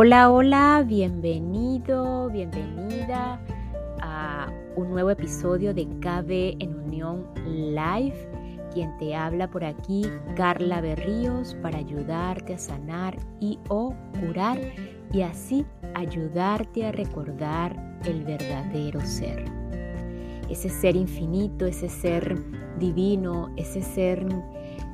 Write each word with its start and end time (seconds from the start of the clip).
Hola, 0.00 0.30
hola, 0.30 0.84
bienvenido, 0.86 2.30
bienvenida 2.30 3.40
a 4.00 4.46
un 4.76 4.90
nuevo 4.90 5.10
episodio 5.10 5.74
de 5.74 5.88
KB 5.98 6.62
en 6.62 6.78
Unión 6.84 7.26
Live. 7.44 8.14
Quien 8.72 8.96
te 8.98 9.16
habla 9.16 9.50
por 9.50 9.64
aquí, 9.64 10.06
Carla 10.36 10.80
Berríos, 10.80 11.56
para 11.62 11.78
ayudarte 11.78 12.54
a 12.54 12.58
sanar 12.58 13.18
y 13.40 13.58
o 13.70 13.92
curar 14.20 14.60
y 15.12 15.22
así 15.22 15.66
ayudarte 15.94 16.86
a 16.86 16.92
recordar 16.92 17.98
el 18.04 18.22
verdadero 18.22 19.00
ser. 19.00 19.46
Ese 20.48 20.68
ser 20.68 20.94
infinito, 20.94 21.66
ese 21.66 21.88
ser 21.88 22.40
divino, 22.78 23.52
ese 23.56 23.82
ser 23.82 24.24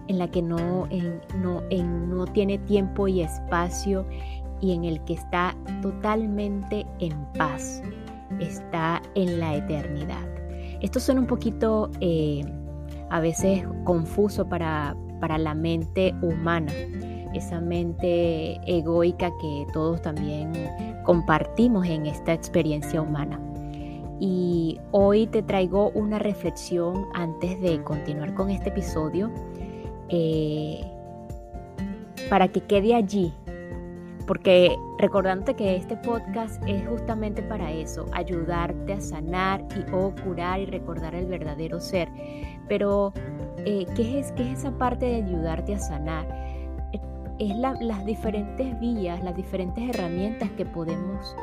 en 0.09 0.18
la 0.18 0.30
que 0.30 0.41
no, 0.41 0.89
no, 1.43 1.62
no 1.71 2.25
tiene 2.27 2.57
tiempo 2.57 3.06
y 3.06 3.20
espacio 3.20 4.06
y 4.64 4.73
en 4.73 4.84
el 4.84 4.98
que 5.04 5.12
está 5.12 5.54
totalmente 5.82 6.86
en 6.98 7.12
paz, 7.36 7.82
está 8.41 9.02
en 9.14 9.38
la 9.38 9.56
eternidad. 9.56 10.27
Esto 10.80 11.00
suena 11.00 11.20
un 11.20 11.27
poquito 11.27 11.91
eh, 12.00 12.42
a 13.10 13.20
veces 13.20 13.62
confuso 13.84 14.48
para, 14.48 14.96
para 15.20 15.36
la 15.36 15.55
mente 15.55 16.14
humana, 16.22 16.72
esa 17.34 17.60
mente 17.60 18.58
egoica 18.66 19.30
que 19.38 19.66
todos 19.74 20.00
también 20.00 20.52
compartimos 21.05 21.86
en 21.86 22.06
esta 22.06 22.33
experiencia 22.33 23.02
humana. 23.02 23.38
Y 24.19 24.80
hoy 24.92 25.27
te 25.27 25.42
traigo 25.42 25.91
una 25.91 26.19
reflexión 26.19 27.06
antes 27.12 27.60
de 27.60 27.83
continuar 27.83 28.33
con 28.33 28.48
este 28.48 28.70
episodio 28.70 29.30
eh, 30.08 30.80
para 32.30 32.48
que 32.48 32.62
quede 32.62 32.94
allí 32.94 33.34
porque 34.27 34.77
recordándote 34.98 35.55
que 35.55 35.77
este 35.77 35.97
podcast 35.98 36.62
es 36.67 36.86
justamente 36.89 37.42
para 37.42 37.70
eso, 37.70 38.06
ayudarte 38.12 38.94
a 38.94 39.00
sanar 39.00 39.64
y 39.77 39.91
o 39.92 40.14
curar 40.25 40.61
y 40.61 40.67
recordar 40.67 41.14
el 41.14 41.27
verdadero 41.27 41.80
ser. 41.80 42.08
Pero, 42.69 43.12
eh, 43.58 43.86
¿qué, 43.95 44.20
es, 44.20 44.33
¿qué 44.33 44.50
es 44.50 44.61
esa 44.61 44.70
parte 44.78 45.06
de 45.06 45.17
ayudarte 45.17 45.75
a 45.75 45.78
sanar? 45.78 46.27
Es 47.39 47.56
las 47.56 48.06
diferentes 48.06 48.78
vías, 48.78 49.22
las 49.22 49.36
diferentes 49.36 49.89
herramientas 49.89 50.50
que 50.52 50.64
podemos, 50.64 51.34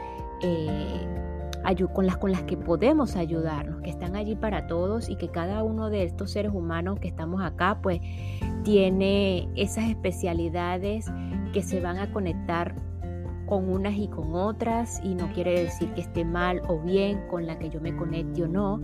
eh, 0.42 1.06
con, 1.94 2.08
las, 2.08 2.18
con 2.18 2.32
las 2.32 2.44
que 2.44 2.56
podemos 2.58 3.16
ayudarnos, 3.16 3.82
que 3.82 3.90
están 3.90 4.16
allí 4.16 4.36
para 4.36 4.68
todos 4.68 5.10
y 5.10 5.18
que 5.18 5.28
cada 5.28 5.64
uno 5.64 5.90
de 5.90 6.04
estos 6.04 6.32
seres 6.32 6.54
humanos 6.54 7.00
que 7.00 7.10
estamos 7.10 7.44
acá, 7.44 7.80
pues 7.84 8.00
tiene 8.64 9.50
esas 9.56 9.90
especialidades 9.90 11.12
que 11.52 11.64
se 11.64 11.80
van 11.80 11.98
a 11.98 12.12
conectar 12.12 12.76
con 13.52 13.68
unas 13.70 13.96
y 13.98 14.08
con 14.08 14.34
otras 14.34 15.02
y 15.04 15.14
no 15.14 15.28
quiere 15.34 15.64
decir 15.64 15.94
que 15.94 16.00
esté 16.00 16.24
mal 16.24 16.62
o 16.70 16.80
bien 16.80 17.20
con 17.30 17.46
la 17.46 17.60
que 17.60 17.70
yo 17.70 17.82
me 17.82 17.94
conecte 17.96 18.44
o 18.44 18.48
no. 18.48 18.80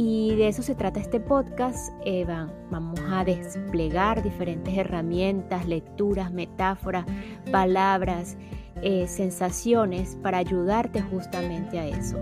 Y 0.00 0.34
de 0.36 0.48
eso 0.48 0.62
se 0.62 0.74
trata 0.74 0.98
este 1.00 1.20
podcast. 1.20 1.92
Eh, 2.04 2.26
vamos 2.70 3.00
a 3.08 3.24
desplegar 3.24 4.22
diferentes 4.22 4.76
herramientas, 4.76 5.66
lecturas, 5.66 6.32
metáforas, 6.32 7.04
palabras, 7.52 8.36
eh, 8.82 9.06
sensaciones 9.06 10.16
para 10.22 10.38
ayudarte 10.38 11.00
justamente 11.02 11.78
a 11.78 11.86
eso. 11.86 12.18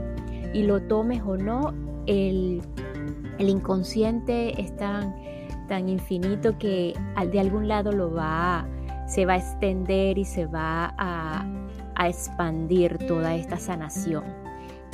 Y 0.53 0.63
lo 0.63 0.83
tomes 0.83 1.23
o 1.23 1.37
no, 1.37 1.73
el, 2.07 2.63
el 3.39 3.49
inconsciente 3.49 4.61
es 4.61 4.77
tan, 4.77 5.15
tan 5.69 5.89
infinito 5.89 6.59
que 6.59 6.95
de 7.31 7.41
algún 7.41 7.69
lado 7.69 7.93
lo 7.93 8.13
va 8.13 8.61
a 8.61 8.76
se 9.07 9.25
va 9.25 9.35
a 9.35 9.37
extender 9.37 10.19
y 10.19 10.25
se 10.25 10.47
va 10.47 10.95
a, 10.99 11.47
expandir 12.07 12.99
toda 13.07 13.35
esta 13.37 13.57
sanación. 13.57 14.25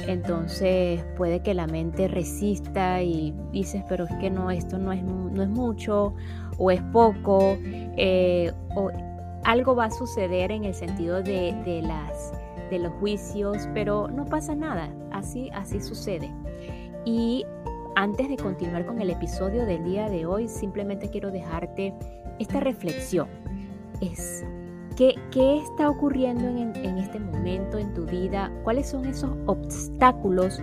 Entonces 0.07 1.05
puede 1.17 1.41
que 1.41 1.53
la 1.53 1.67
mente 1.67 2.07
resista 2.07 3.03
y 3.03 3.35
dices, 3.51 3.83
pero 3.89 4.05
es 4.05 4.14
que 4.20 4.31
no, 4.31 4.53
esto 4.53 4.79
no 4.79 4.92
es, 4.92 5.03
no 5.03 5.42
es 5.42 5.48
mucho 5.48 6.14
o 6.59 6.70
es 6.70 6.81
poco, 6.92 7.57
eh, 7.97 8.53
o 8.77 8.91
algo 9.42 9.75
va 9.75 9.86
a 9.86 9.91
suceder 9.91 10.53
en 10.53 10.65
el 10.65 10.75
sentido 10.75 11.23
de, 11.23 11.83
las, 11.83 12.33
de 12.70 12.79
los 12.79 12.92
juicios, 12.95 13.69
pero 13.75 14.07
no 14.07 14.25
pasa 14.25 14.55
nada, 14.55 14.89
así, 15.11 15.51
así 15.55 15.81
sucede. 15.81 16.33
Y 17.05 17.45
antes 17.97 18.29
de 18.29 18.36
continuar 18.36 18.86
con 18.86 19.01
el 19.01 19.11
episodio 19.11 19.67
del 19.67 19.83
día 19.85 20.09
de 20.09 20.25
hoy, 20.25 20.47
simplemente 20.47 21.11
quiero 21.11 21.33
dejarte 21.33 21.92
esta 22.39 22.61
reflexión 22.61 23.42
es 24.02 24.45
qué, 24.96 25.58
está 25.58 25.89
ocurriendo 25.89 26.48
en, 26.48 26.98
este 26.98 27.18
momento 27.18 27.79
en 27.79 27.95
tu 27.95 28.05
vida, 28.05 28.52
cuáles 28.64 28.89
son 28.89 29.07
esos 29.07 29.30
obstáculos 29.46 30.61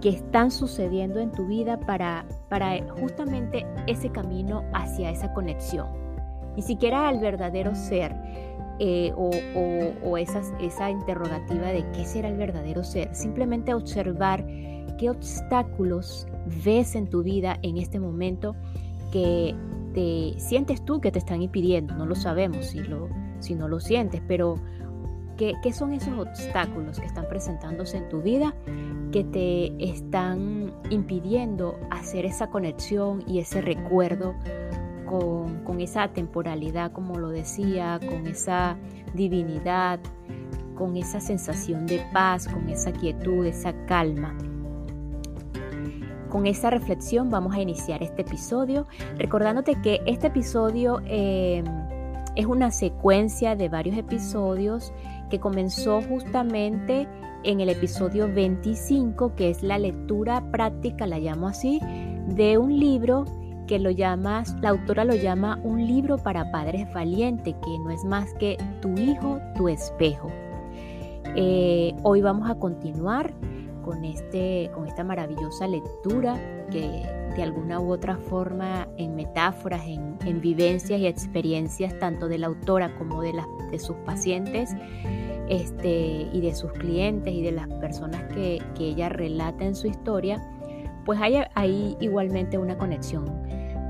que 0.00 0.10
están 0.10 0.50
sucediendo 0.50 1.20
en 1.20 1.30
tu 1.30 1.46
vida 1.46 1.78
para, 1.80 2.24
para 2.48 2.82
justamente 3.00 3.66
ese 3.86 4.10
camino 4.10 4.64
hacia 4.72 5.10
esa 5.10 5.32
conexión. 5.34 5.88
Ni 6.56 6.62
siquiera 6.62 7.08
al 7.08 7.20
verdadero 7.20 7.74
ser 7.74 8.14
eh, 8.78 9.12
o, 9.14 9.30
o, 10.04 10.16
esa 10.16 10.90
interrogativa 10.90 11.68
de 11.68 11.84
qué 11.92 12.04
será 12.06 12.28
el 12.28 12.36
verdadero 12.36 12.82
ser. 12.82 13.14
Simplemente 13.14 13.74
observar 13.74 14.44
qué 14.98 15.10
obstáculos 15.10 16.26
ves 16.64 16.94
en 16.94 17.08
tu 17.08 17.22
vida 17.22 17.58
en 17.62 17.76
este 17.76 18.00
momento 18.00 18.56
que 19.12 19.54
te 19.92 20.34
sientes 20.38 20.84
tú 20.84 21.00
que 21.00 21.10
te 21.10 21.18
están 21.18 21.42
impidiendo, 21.42 21.94
no 21.94 22.06
lo 22.06 22.14
sabemos 22.14 22.66
si, 22.66 22.80
lo, 22.80 23.08
si 23.38 23.54
no 23.54 23.68
lo 23.68 23.80
sientes, 23.80 24.22
pero 24.26 24.56
¿qué, 25.36 25.54
¿qué, 25.62 25.72
son 25.72 25.92
esos 25.92 26.16
obstáculos 26.18 27.00
que 27.00 27.06
están 27.06 27.28
presentándose 27.28 27.96
en 27.96 28.08
tu 28.08 28.22
vida 28.22 28.54
que 29.12 29.24
te 29.24 29.90
están 29.90 30.72
impidiendo 30.90 31.78
hacer 31.90 32.24
esa 32.24 32.48
conexión 32.50 33.24
y 33.26 33.40
ese 33.40 33.60
recuerdo 33.60 34.34
con, 35.06 35.64
con 35.64 35.80
esa 35.80 36.08
temporalidad, 36.08 36.92
como 36.92 37.18
lo 37.18 37.30
decía, 37.30 37.98
con 37.98 38.26
esa 38.26 38.76
divinidad, 39.14 39.98
con 40.76 40.96
esa 40.96 41.20
sensación 41.20 41.86
de 41.86 42.00
paz, 42.12 42.46
con 42.46 42.68
esa 42.68 42.92
quietud, 42.92 43.44
esa 43.44 43.74
calma? 43.86 44.36
Con 46.30 46.46
esa 46.46 46.70
reflexión 46.70 47.28
vamos 47.28 47.54
a 47.56 47.60
iniciar 47.60 48.02
este 48.02 48.22
episodio, 48.22 48.86
recordándote 49.18 49.80
que 49.82 50.00
este 50.06 50.28
episodio 50.28 51.00
eh, 51.04 51.64
es 52.36 52.46
una 52.46 52.70
secuencia 52.70 53.56
de 53.56 53.68
varios 53.68 53.96
episodios 53.98 54.92
que 55.28 55.40
comenzó 55.40 56.00
justamente 56.02 57.08
en 57.42 57.60
el 57.60 57.68
episodio 57.68 58.32
25, 58.32 59.34
que 59.34 59.50
es 59.50 59.64
la 59.64 59.78
lectura 59.78 60.40
práctica, 60.52 61.06
la 61.06 61.18
llamo 61.18 61.48
así, 61.48 61.80
de 62.28 62.58
un 62.58 62.78
libro 62.78 63.24
que 63.66 63.80
lo 63.80 63.90
llamas, 63.90 64.54
la 64.60 64.70
autora 64.70 65.04
lo 65.04 65.16
llama 65.16 65.58
un 65.64 65.84
libro 65.84 66.16
para 66.16 66.50
padres 66.52 66.86
valientes, 66.92 67.54
que 67.54 67.78
no 67.84 67.90
es 67.90 68.04
más 68.04 68.32
que 68.34 68.56
tu 68.80 68.92
hijo, 68.94 69.40
tu 69.56 69.68
espejo. 69.68 70.28
Eh, 71.36 71.92
hoy 72.02 72.20
vamos 72.20 72.48
a 72.50 72.54
continuar 72.56 73.32
con, 73.90 74.04
este, 74.04 74.70
con 74.72 74.86
esta 74.86 75.02
maravillosa 75.02 75.66
lectura 75.66 76.38
que 76.70 77.02
de 77.34 77.42
alguna 77.42 77.80
u 77.80 77.90
otra 77.90 78.16
forma 78.16 78.86
en 78.98 79.16
metáforas, 79.16 79.82
en, 79.84 80.40
vivencias 80.40 81.00
y 81.00 81.08
experiencias 81.08 81.98
tanto 81.98 82.28
de 82.28 82.38
la 82.38 82.46
autora 82.46 82.94
como 82.96 83.20
de, 83.20 83.32
de 83.72 83.78
sus 83.80 83.96
pacientes 84.06 84.70
este, 85.48 86.28
y 86.32 86.40
de 86.40 86.54
sus 86.54 86.70
clientes 86.72 87.34
y 87.34 87.42
de 87.42 87.50
las 87.50 87.66
personas 87.66 88.22
que, 88.32 88.62
que 88.76 88.90
ella 88.90 89.08
relata 89.08 89.64
en 89.64 89.74
su 89.74 89.88
historia, 89.88 90.40
pues 91.04 91.20
hay, 91.20 91.42
hay 91.54 91.96
igualmente 91.98 92.58
una 92.58 92.78
conexión 92.78 93.24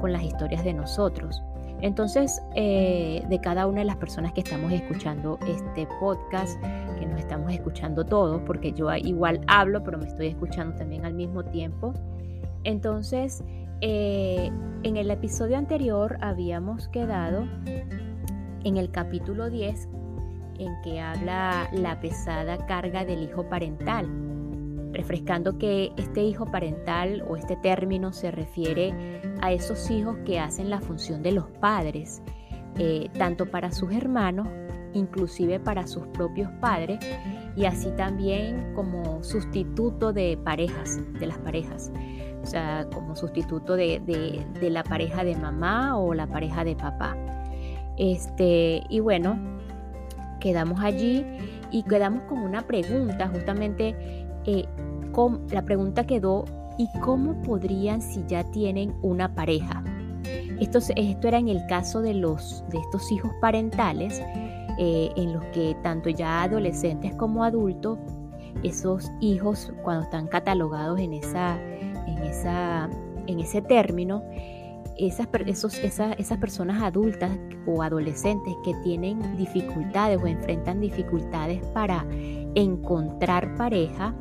con 0.01 0.13
las 0.13 0.23
historias 0.23 0.65
de 0.65 0.73
nosotros. 0.73 1.43
Entonces, 1.83 2.43
eh, 2.55 3.25
de 3.29 3.41
cada 3.41 3.67
una 3.67 3.81
de 3.81 3.87
las 3.87 3.97
personas 3.97 4.33
que 4.33 4.41
estamos 4.41 4.73
escuchando 4.73 5.39
este 5.47 5.87
podcast, 5.99 6.61
que 6.99 7.07
nos 7.07 7.19
estamos 7.19 7.53
escuchando 7.53 8.05
todos, 8.05 8.43
porque 8.47 8.73
yo 8.73 8.95
igual 8.97 9.41
hablo, 9.47 9.83
pero 9.83 9.99
me 9.99 10.07
estoy 10.07 10.27
escuchando 10.29 10.77
también 10.77 11.05
al 11.05 11.15
mismo 11.15 11.45
tiempo. 11.45 11.95
Entonces, 12.65 13.43
eh, 13.81 14.51
en 14.83 14.97
el 14.97 15.11
episodio 15.11 15.57
anterior 15.57 16.19
habíamos 16.21 16.89
quedado 16.89 17.47
en 18.65 18.77
el 18.77 18.91
capítulo 18.91 19.49
10, 19.49 19.89
en 20.59 20.83
que 20.83 21.01
habla 21.01 21.71
la 21.73 21.99
pesada 22.01 22.67
carga 22.67 23.07
del 23.07 23.23
hijo 23.23 23.49
parental 23.49 24.07
refrescando 24.93 25.59
que 25.59 25.93
este 25.97 26.23
hijo 26.23 26.47
parental 26.47 27.25
o 27.29 27.37
este 27.37 27.57
término 27.57 28.13
se 28.13 28.31
refiere 28.31 29.20
a 29.41 29.53
esos 29.53 29.91
hijos 29.91 30.17
que 30.25 30.39
hacen 30.39 30.71
la 30.71 30.81
función 30.81 31.23
de 31.23 31.33
los 31.33 31.47
padres, 31.61 32.23
eh, 32.79 33.09
tanto 33.19 33.51
para 33.51 33.73
sus 33.73 33.93
hermanos, 33.93 34.49
inclusive 34.93 35.61
para 35.61 35.87
sus 35.87 36.07
propios 36.09 36.51
padres, 36.61 36.99
y 37.57 37.65
así 37.65 37.91
también 37.97 38.73
como 38.75 39.23
sustituto 39.23 40.13
de 40.13 40.39
parejas, 40.45 41.01
de 41.19 41.27
las 41.27 41.39
parejas, 41.39 41.93
o 42.43 42.47
sea, 42.47 42.87
como 42.93 43.17
sustituto 43.17 43.77
de, 43.77 44.01
de 44.61 44.71
la 44.71 44.83
pareja 44.83 45.25
de 45.25 45.37
mamá 45.37 45.99
o 45.99 46.15
la 46.15 46.27
pareja 46.27 46.65
de 46.65 46.75
papá. 46.77 47.17
Este, 47.97 48.83
y 48.89 49.01
bueno, 49.01 49.39
quedamos 50.41 50.81
allí 50.81 51.25
y 51.71 51.83
quedamos 51.83 52.23
con 52.25 52.39
una 52.39 52.63
pregunta, 52.63 53.29
justamente 53.29 53.95
eh, 54.47 54.65
la 55.51 55.63
pregunta 55.65 56.07
quedó, 56.07 56.45
¿y 56.81 56.89
cómo 57.01 57.35
podrían 57.43 58.01
si 58.01 58.25
ya 58.27 58.43
tienen 58.43 58.95
una 59.03 59.35
pareja? 59.35 59.85
Esto, 60.61 60.79
era 60.97 61.37
en 61.37 61.49
el 61.49 61.67
caso 61.67 62.01
de, 62.01 62.15
los, 62.15 62.65
de 62.71 62.79
estos 62.79 63.13
hijos 63.13 63.31
parentales, 63.39 64.23
eh, 64.79 65.11
en 65.15 65.35
los 65.35 65.45
que 65.47 65.77
tanto 65.83 66.09
ya 66.09 66.43
adolescentes 66.43 67.15
como 67.17 67.45
adultos, 67.45 67.99
esos 68.63 69.11
hijos 69.21 69.71
cuando 69.83 70.05
están 70.05 70.27
catalogados 70.27 70.99
en, 71.01 71.13
esa, 71.13 71.61
en, 72.07 72.23
esa, 72.23 72.89
en 73.27 73.41
ese 73.41 73.61
término, 73.61 74.23
esas, 74.97 75.29
esos, 75.47 75.79
esas 75.79 76.39
personas 76.39 76.83
adultas 76.83 77.31
o 77.67 77.83
adolescentes 77.83 78.55
que 78.65 78.73
tienen 78.83 79.37
dificultades 79.37 80.19
o 80.23 80.27
enfrentan 80.27 80.81
dificultades 80.81 81.63
para 81.75 82.07
encontrar 82.55 83.55
pareja 83.57 84.15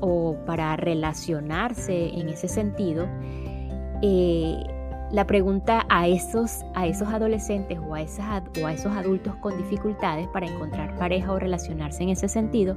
o 0.00 0.36
para 0.46 0.76
relacionarse 0.76 2.08
en 2.08 2.28
ese 2.28 2.48
sentido, 2.48 3.06
eh, 4.02 4.56
la 5.12 5.26
pregunta 5.26 5.86
a 5.88 6.08
esos, 6.08 6.64
a 6.74 6.86
esos 6.86 7.08
adolescentes 7.08 7.78
o 7.78 7.94
a, 7.94 8.00
o 8.62 8.66
a 8.66 8.72
esos 8.72 8.92
adultos 8.96 9.34
con 9.36 9.56
dificultades 9.56 10.26
para 10.28 10.46
encontrar 10.46 10.96
pareja 10.98 11.32
o 11.32 11.38
relacionarse 11.38 12.02
en 12.02 12.10
ese 12.10 12.28
sentido, 12.28 12.76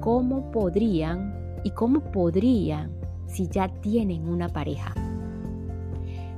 ¿cómo 0.00 0.50
podrían 0.50 1.34
y 1.64 1.70
cómo 1.70 2.00
podrían 2.00 2.92
si 3.26 3.48
ya 3.48 3.68
tienen 3.68 4.28
una 4.28 4.48
pareja? 4.48 4.94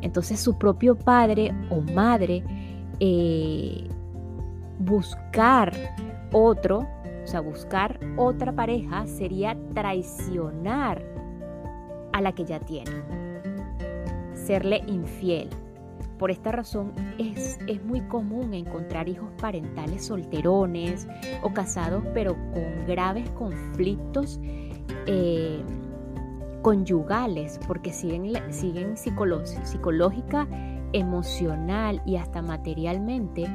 Entonces 0.00 0.38
su 0.38 0.56
propio 0.56 0.96
padre 0.96 1.52
o 1.70 1.80
madre 1.80 2.44
eh, 3.00 3.88
buscar 4.78 5.72
otro, 6.32 6.86
o 7.28 7.30
sea, 7.30 7.40
buscar 7.40 8.00
otra 8.16 8.52
pareja 8.52 9.06
sería 9.06 9.54
traicionar 9.74 11.04
a 12.14 12.22
la 12.22 12.32
que 12.32 12.46
ya 12.46 12.58
tiene, 12.58 12.90
serle 14.32 14.82
infiel. 14.86 15.50
Por 16.18 16.30
esta 16.30 16.52
razón 16.52 16.94
es, 17.18 17.58
es, 17.66 17.84
muy 17.84 18.00
común 18.00 18.54
encontrar 18.54 19.10
hijos 19.10 19.28
parentales 19.38 20.06
solterones 20.06 21.06
o 21.42 21.52
casados 21.52 22.02
pero 22.14 22.34
con 22.34 22.86
graves 22.86 23.28
conflictos 23.32 24.40
eh, 25.04 25.62
conyugales, 26.62 27.60
porque 27.68 27.92
siguen, 27.92 28.54
siguen 28.54 28.96
psicológica, 28.96 30.48
emocional 30.94 32.00
y 32.06 32.16
hasta 32.16 32.40
materialmente 32.40 33.46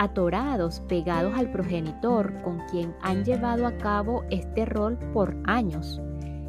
atorados, 0.00 0.80
pegados 0.88 1.34
al 1.36 1.52
progenitor 1.52 2.40
con 2.40 2.58
quien 2.70 2.94
han 3.02 3.22
llevado 3.22 3.66
a 3.66 3.76
cabo 3.76 4.24
este 4.30 4.64
rol 4.64 4.98
por 5.12 5.36
años 5.44 6.00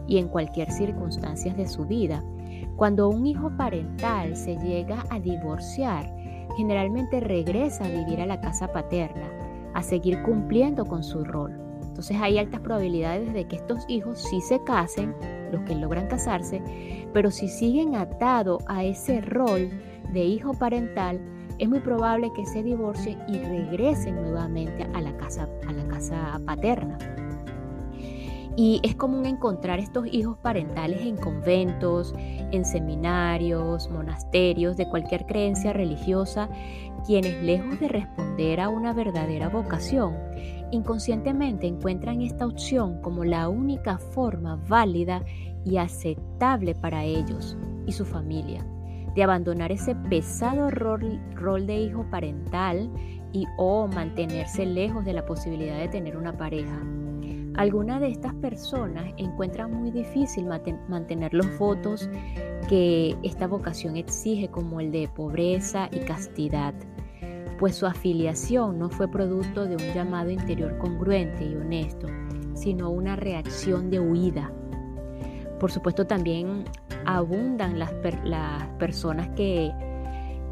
y 0.08 0.20
en 0.20 0.30
cualquier 0.30 0.72
circunstancia 0.72 1.54
de 1.54 1.68
su 1.68 1.86
vida. 1.86 2.24
Cuando 2.78 3.10
un 3.10 3.28
hijo 3.28 3.52
parental 3.58 4.38
se 4.38 4.56
llega 4.56 5.04
a 5.10 5.20
divorciar, 5.20 6.10
generalmente 6.56 7.20
regresa 7.20 7.84
a 7.84 7.90
vivir 7.90 8.22
a 8.22 8.26
la 8.26 8.40
casa 8.40 8.72
paterna, 8.72 9.30
a 9.74 9.84
seguir 9.84 10.24
cumpliendo 10.24 10.86
con 10.86 11.04
su 11.04 11.26
rol. 11.26 11.52
Entonces 11.84 12.16
hay 12.22 12.38
altas 12.38 12.62
probabilidades 12.62 13.34
de 13.34 13.50
que 13.50 13.58
estos 13.58 13.84
hijos 13.90 14.24
sí 14.30 14.40
se 14.40 14.64
casen 14.64 15.14
los 15.52 15.62
que 15.64 15.76
logran 15.76 16.08
casarse, 16.08 16.62
pero 17.12 17.30
si 17.32 17.50
siguen 17.50 17.96
atados 17.96 18.64
a 18.68 18.86
ese 18.86 19.20
rol 19.20 19.70
de 20.14 20.24
hijo 20.24 20.54
parental, 20.54 21.20
es 21.60 21.70
muy 21.70 21.80
probable 21.80 22.32
que 22.34 22.46
se 22.46 22.64
divorcien 22.64 23.20
y 23.28 23.38
regresen 23.40 24.16
nuevamente 24.16 24.84
a 24.94 25.02
la 25.02 25.16
casa, 25.18 25.48
a 25.68 25.72
la 25.72 25.88
casa 25.88 26.40
paterna. 26.46 26.98
Y 28.58 28.82
es 28.84 28.96
común 28.96 29.26
encontrar 29.26 29.80
estos 29.80 30.06
hijos 30.12 30.38
parentales 30.38 31.02
en 31.02 31.16
conventos, 31.16 32.14
en 32.18 32.66
seminarios, 32.66 33.90
monasterios, 33.90 34.76
de 34.76 34.90
cualquier 34.90 35.26
creencia 35.26 35.72
religiosa, 35.72 36.50
quienes 37.06 37.42
lejos 37.42 37.80
de 37.80 37.88
responder 37.88 38.60
a 38.60 38.70
una 38.70 38.94
verdadera 38.94 39.48
vocación, 39.50 40.16
inconscientemente 40.72 41.68
encuentran 41.68 42.22
esta 42.22 42.46
opción 42.46 43.02
como 43.02 43.24
la 43.24 43.48
única 43.50 43.98
forma 43.98 44.58
válida 44.68 45.24
y 45.64 45.78
aceptable 45.78 46.76
para 46.76 47.04
ellos 47.04 47.58
y 47.86 47.92
su 47.94 48.06
familia, 48.06 48.66
de 49.16 49.24
abandonar 49.24 49.72
ese 49.72 49.96
pesado 49.96 50.70
rol, 50.70 51.20
de 51.66 51.76
hijo 51.76 52.06
parental 52.10 52.90
y 53.34 53.46
o 53.58 53.88
mantenerse 53.88 54.66
lejos 54.66 55.06
de 55.06 55.14
la 55.14 55.26
posibilidad 55.26 55.78
de 55.78 55.88
tener 55.88 56.18
una 56.18 56.38
pareja. 56.38 56.82
Algunas 57.56 58.00
de 58.00 58.10
estas 58.10 58.34
personas 58.36 59.14
encuentran 59.18 59.74
muy 59.74 59.92
difícil 59.92 60.46
mantener 60.88 61.34
los 61.34 61.58
votos 61.58 62.10
que 62.70 63.18
esta 63.24 63.48
vocación 63.48 63.98
exige, 63.98 64.48
como 64.48 64.80
el 64.80 64.92
de 64.92 65.10
pobreza 65.10 65.90
y 65.92 66.00
castidad 66.00 66.74
pues 67.62 67.76
su 67.76 67.86
afiliación 67.86 68.80
no 68.80 68.90
fue 68.90 69.08
producto 69.08 69.66
de 69.68 69.76
un 69.76 69.94
llamado 69.94 70.32
interior 70.32 70.80
congruente 70.80 71.46
y 71.46 71.54
honesto, 71.54 72.08
sino 72.56 72.90
una 72.90 73.16
reacción 73.16 73.92
de 73.92 74.00
huida. 74.00 74.52
Por 75.60 75.72
supuesto 75.72 76.08
también 76.08 76.64
abundan 77.06 77.80
las, 77.80 77.92
personas 78.80 79.30
que, 79.30 79.72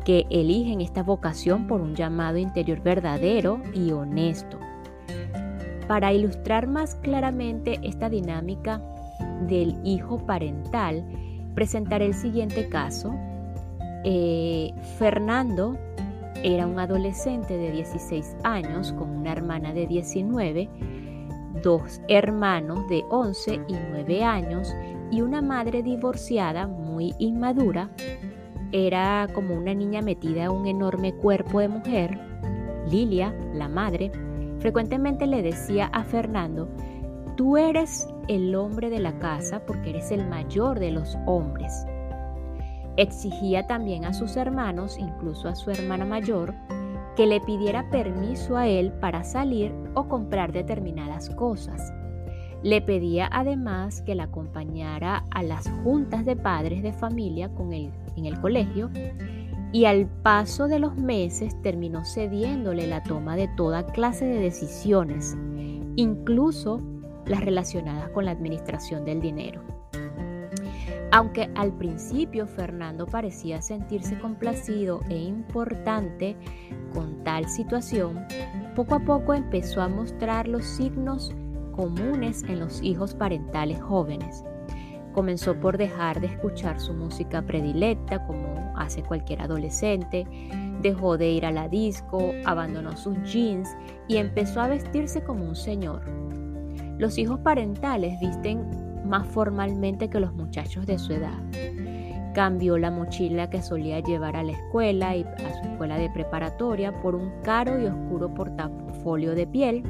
que 0.05 0.25
eligen 0.29 0.81
esta 0.81 1.03
vocación 1.03 1.67
por 1.67 1.81
un 1.81 1.95
llamado 1.95 2.37
interior 2.37 2.81
verdadero 2.81 3.61
y 3.73 3.91
honesto. 3.91 4.59
Para 5.87 6.13
ilustrar 6.13 6.67
más 6.67 6.95
claramente 6.95 7.79
esta 7.81 8.09
dinámica 8.09 8.81
del 9.47 9.75
hijo 9.83 10.19
parental, 10.25 11.03
presentaré 11.55 12.05
el 12.05 12.13
siguiente 12.13 12.69
caso. 12.69 13.13
Eh, 14.03 14.71
Fernando 14.97 15.77
era 16.43 16.67
un 16.67 16.79
adolescente 16.79 17.57
de 17.57 17.71
16 17.71 18.37
años 18.43 18.93
con 18.93 19.09
una 19.09 19.31
hermana 19.31 19.73
de 19.73 19.87
19, 19.87 20.69
dos 21.63 21.99
hermanos 22.07 22.87
de 22.87 23.03
11 23.09 23.55
y 23.67 23.75
9 23.91 24.23
años 24.23 24.73
y 25.11 25.21
una 25.21 25.41
madre 25.41 25.83
divorciada 25.83 26.67
muy 26.67 27.13
inmadura. 27.19 27.89
Era 28.71 29.27
como 29.33 29.55
una 29.55 29.73
niña 29.73 30.01
metida 30.01 30.45
en 30.45 30.51
un 30.51 30.67
enorme 30.67 31.13
cuerpo 31.13 31.59
de 31.59 31.67
mujer. 31.67 32.19
Lilia, 32.89 33.33
la 33.53 33.67
madre, 33.67 34.11
frecuentemente 34.59 35.25
le 35.27 35.41
decía 35.41 35.87
a 35.87 36.03
Fernando, 36.03 36.69
tú 37.35 37.57
eres 37.57 38.07
el 38.27 38.53
hombre 38.55 38.89
de 38.89 38.99
la 38.99 39.17
casa 39.19 39.65
porque 39.65 39.91
eres 39.91 40.11
el 40.11 40.27
mayor 40.27 40.79
de 40.79 40.91
los 40.91 41.17
hombres. 41.25 41.85
Exigía 42.97 43.65
también 43.65 44.05
a 44.05 44.13
sus 44.13 44.35
hermanos, 44.35 44.97
incluso 44.99 45.47
a 45.47 45.55
su 45.55 45.71
hermana 45.71 46.05
mayor, 46.05 46.53
que 47.15 47.25
le 47.25 47.41
pidiera 47.41 47.89
permiso 47.89 48.57
a 48.57 48.67
él 48.67 48.91
para 48.91 49.23
salir 49.23 49.73
o 49.93 50.07
comprar 50.07 50.51
determinadas 50.51 51.29
cosas. 51.29 51.93
Le 52.61 52.81
pedía 52.81 53.29
además 53.31 54.01
que 54.01 54.15
la 54.15 54.23
acompañara 54.23 55.23
a 55.31 55.43
las 55.43 55.69
juntas 55.83 56.25
de 56.25 56.35
padres 56.35 56.83
de 56.83 56.91
familia 56.91 57.49
con 57.49 57.71
él 57.71 57.91
en 58.17 58.25
el 58.25 58.39
colegio 58.41 58.89
y 59.71 59.85
al 59.85 60.07
paso 60.07 60.67
de 60.67 60.79
los 60.79 60.95
meses 60.97 61.55
terminó 61.61 62.03
cediéndole 62.03 62.87
la 62.87 63.03
toma 63.03 63.35
de 63.35 63.47
toda 63.55 63.85
clase 63.85 64.25
de 64.25 64.39
decisiones, 64.39 65.37
incluso 65.95 66.81
las 67.25 67.41
relacionadas 67.41 68.09
con 68.09 68.25
la 68.25 68.31
administración 68.31 69.05
del 69.05 69.21
dinero. 69.21 69.61
Aunque 71.11 71.49
al 71.55 71.71
principio 71.73 72.45
Fernando 72.45 73.05
parecía 73.05 73.61
sentirse 73.61 74.19
complacido 74.19 75.01
e 75.09 75.17
importante 75.17 76.35
con 76.93 77.23
tal 77.23 77.47
situación, 77.47 78.25
poco 78.75 78.95
a 78.95 78.99
poco 78.99 79.33
empezó 79.33 79.81
a 79.81 79.87
mostrar 79.87 80.47
los 80.47 80.65
signos 80.65 81.33
comunes 81.79 82.43
en 82.49 82.59
los 82.59 82.83
hijos 82.83 83.13
parentales 83.13 83.81
jóvenes. 83.81 84.43
Comenzó 85.13 85.57
por 85.61 85.77
dejar 85.77 86.19
de 86.19 86.27
escuchar 86.27 86.77
su 86.77 86.93
música 86.93 87.41
predilecta 87.41 88.27
como 88.27 88.73
hace 88.75 89.01
cualquier 89.01 89.41
adolescente, 89.41 90.27
dejó 90.81 91.17
de 91.17 91.31
ir 91.31 91.45
a 91.45 91.51
la 91.51 91.69
disco, 91.69 92.33
abandonó 92.43 92.97
sus 92.97 93.17
jeans 93.23 93.69
y 94.09 94.17
empezó 94.17 94.59
a 94.59 94.67
vestirse 94.67 95.23
como 95.23 95.45
un 95.45 95.55
señor. 95.55 96.01
Los 96.97 97.17
hijos 97.17 97.39
parentales 97.39 98.19
visten 98.19 98.67
más 99.07 99.25
formalmente 99.29 100.09
que 100.09 100.19
los 100.19 100.33
muchachos 100.33 100.85
de 100.85 100.99
su 100.99 101.13
edad. 101.13 101.39
Cambió 102.33 102.77
la 102.77 102.91
mochila 102.91 103.49
que 103.49 103.61
solía 103.61 104.01
llevar 104.01 104.35
a 104.35 104.43
la 104.43 104.51
escuela 104.51 105.15
y 105.15 105.23
a 105.23 105.61
su 105.61 105.69
escuela 105.69 105.97
de 105.97 106.09
preparatoria 106.09 106.91
por 107.01 107.15
un 107.15 107.31
caro 107.41 107.81
y 107.81 107.85
oscuro 107.85 108.33
portafolio 108.33 109.33
de 109.33 109.47
piel. 109.47 109.83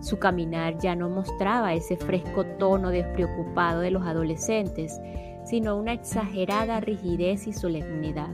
Su 0.00 0.18
caminar 0.18 0.78
ya 0.78 0.94
no 0.94 1.08
mostraba 1.08 1.74
ese 1.74 1.96
fresco 1.96 2.44
tono 2.58 2.90
despreocupado 2.90 3.80
de 3.80 3.90
los 3.90 4.04
adolescentes, 4.04 5.00
sino 5.44 5.76
una 5.76 5.92
exagerada 5.92 6.80
rigidez 6.80 7.46
y 7.46 7.52
solemnidad. 7.52 8.28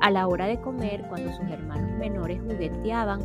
A 0.00 0.10
la 0.10 0.28
hora 0.28 0.46
de 0.46 0.60
comer, 0.60 1.04
cuando 1.08 1.32
sus 1.32 1.50
hermanos 1.50 1.90
menores 1.98 2.40
jugueteaban 2.40 3.20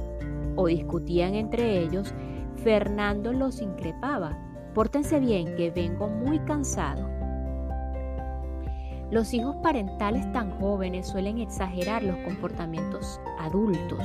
o 0.55 0.67
discutían 0.67 1.35
entre 1.35 1.79
ellos, 1.79 2.13
Fernando 2.63 3.33
los 3.33 3.61
increpaba. 3.61 4.37
Pórtense 4.73 5.19
bien, 5.19 5.55
que 5.55 5.69
vengo 5.69 6.07
muy 6.07 6.39
cansado. 6.39 7.12
Los 9.13 9.31
hijos 9.35 9.55
parentales 9.57 10.31
tan 10.31 10.49
jóvenes 10.59 11.07
suelen 11.07 11.37
exagerar 11.37 12.01
los 12.01 12.17
comportamientos 12.25 13.21
adultos, 13.37 13.99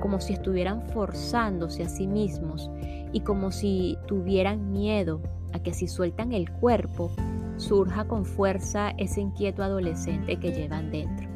como 0.00 0.20
si 0.20 0.32
estuvieran 0.32 0.82
forzándose 0.88 1.84
a 1.84 1.88
sí 1.88 2.08
mismos 2.08 2.68
y 3.12 3.20
como 3.20 3.52
si 3.52 3.96
tuvieran 4.08 4.72
miedo 4.72 5.20
a 5.52 5.60
que 5.60 5.72
si 5.72 5.86
sueltan 5.86 6.32
el 6.32 6.50
cuerpo, 6.50 7.12
surja 7.56 8.08
con 8.08 8.24
fuerza 8.24 8.90
ese 8.98 9.20
inquieto 9.20 9.62
adolescente 9.62 10.40
que 10.40 10.50
llevan 10.50 10.90
dentro. 10.90 11.28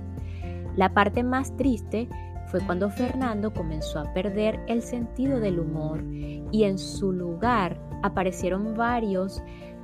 La 0.74 0.92
parte 0.92 1.22
más 1.22 1.56
triste 1.56 2.08
fue 2.48 2.60
cuando 2.66 2.90
Fernando 2.90 3.52
comenzó 3.52 4.00
a 4.00 4.12
perder 4.12 4.58
el 4.66 4.82
sentido 4.82 5.38
del 5.38 5.60
humor 5.60 6.02
y 6.02 6.64
en 6.64 6.76
su 6.76 7.12
lugar 7.12 7.78
aparecieron 8.02 8.74
varios 8.74 9.40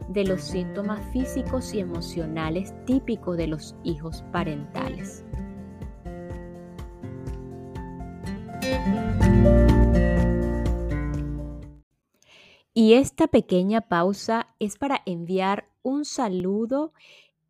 de 0.09 0.25
los 0.25 0.43
síntomas 0.43 1.01
físicos 1.13 1.75
y 1.75 1.81
emocionales 1.81 2.75
típicos 2.87 3.37
de 3.37 3.47
los 3.47 3.75
hijos 3.85 4.25
parentales. 4.33 5.25
Y 12.73 12.95
esta 12.95 13.27
pequeña 13.27 13.83
pausa 13.83 14.55
es 14.61 14.79
para 14.79 15.03
enviar 15.05 15.69
un 15.83 16.05
saludo 16.05 16.93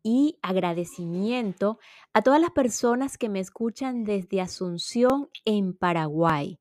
y 0.01 0.39
agradecimiento 0.41 1.77
a 2.13 2.21
todas 2.21 2.41
las 2.41 2.51
personas 2.51 3.17
que 3.17 3.29
me 3.29 3.39
escuchan 3.39 4.05
desde 4.05 4.41
Asunción 4.41 5.29
en 5.45 5.73
Paraguay, 5.73 6.59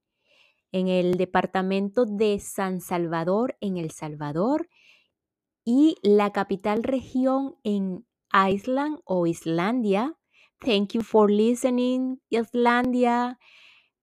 en 0.71 0.89
el 0.89 1.17
departamento 1.17 2.05
de 2.05 2.39
San 2.41 2.81
Salvador 2.81 3.57
en 3.61 3.79
El 3.79 3.91
Salvador 3.91 4.69
y 5.71 5.97
la 6.01 6.33
capital 6.33 6.83
región 6.83 7.57
en 7.63 8.07
Island 8.33 9.01
o 9.05 9.27
Islandia. 9.27 10.17
Thank 10.61 10.95
you 10.95 11.03
for 11.03 11.31
listening, 11.31 12.23
Islandia. 12.31 13.39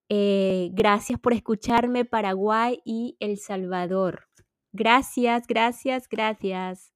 Eh, 0.07 0.69
gracias 0.73 1.19
por 1.19 1.33
escucharme, 1.33 2.05
Paraguay 2.05 2.81
y 2.85 3.17
El 3.19 3.39
Salvador. 3.39 4.27
Gracias, 4.73 5.47
gracias, 5.47 6.07
gracias. 6.07 6.93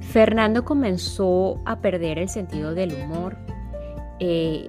Fernando 0.00 0.66
comenzó 0.66 1.62
a 1.64 1.80
perder 1.80 2.18
el 2.18 2.28
sentido 2.28 2.74
del 2.74 2.92
humor, 2.92 3.38
eh, 4.20 4.68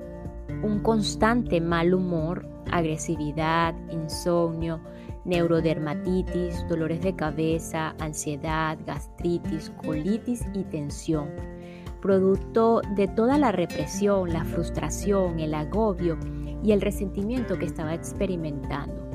un 0.63 0.79
constante 0.81 1.59
mal 1.59 1.93
humor 1.93 2.48
agresividad, 2.71 3.75
insomnio, 3.89 4.79
neurodermatitis, 5.25 6.67
dolores 6.67 7.01
de 7.01 7.15
cabeza, 7.15 7.95
ansiedad, 7.99 8.77
gastritis, 8.85 9.71
colitis 9.83 10.45
y 10.53 10.63
tensión, 10.63 11.29
producto 12.01 12.81
de 12.95 13.07
toda 13.07 13.37
la 13.37 13.51
represión, 13.51 14.31
la 14.31 14.45
frustración, 14.45 15.39
el 15.39 15.53
agobio 15.53 16.17
y 16.63 16.71
el 16.71 16.81
resentimiento 16.81 17.57
que 17.57 17.65
estaba 17.65 17.93
experimentando. 17.93 19.09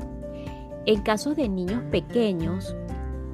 En 0.85 1.01
casos 1.01 1.35
de 1.35 1.49
niños 1.49 1.81
pequeños, 1.91 2.75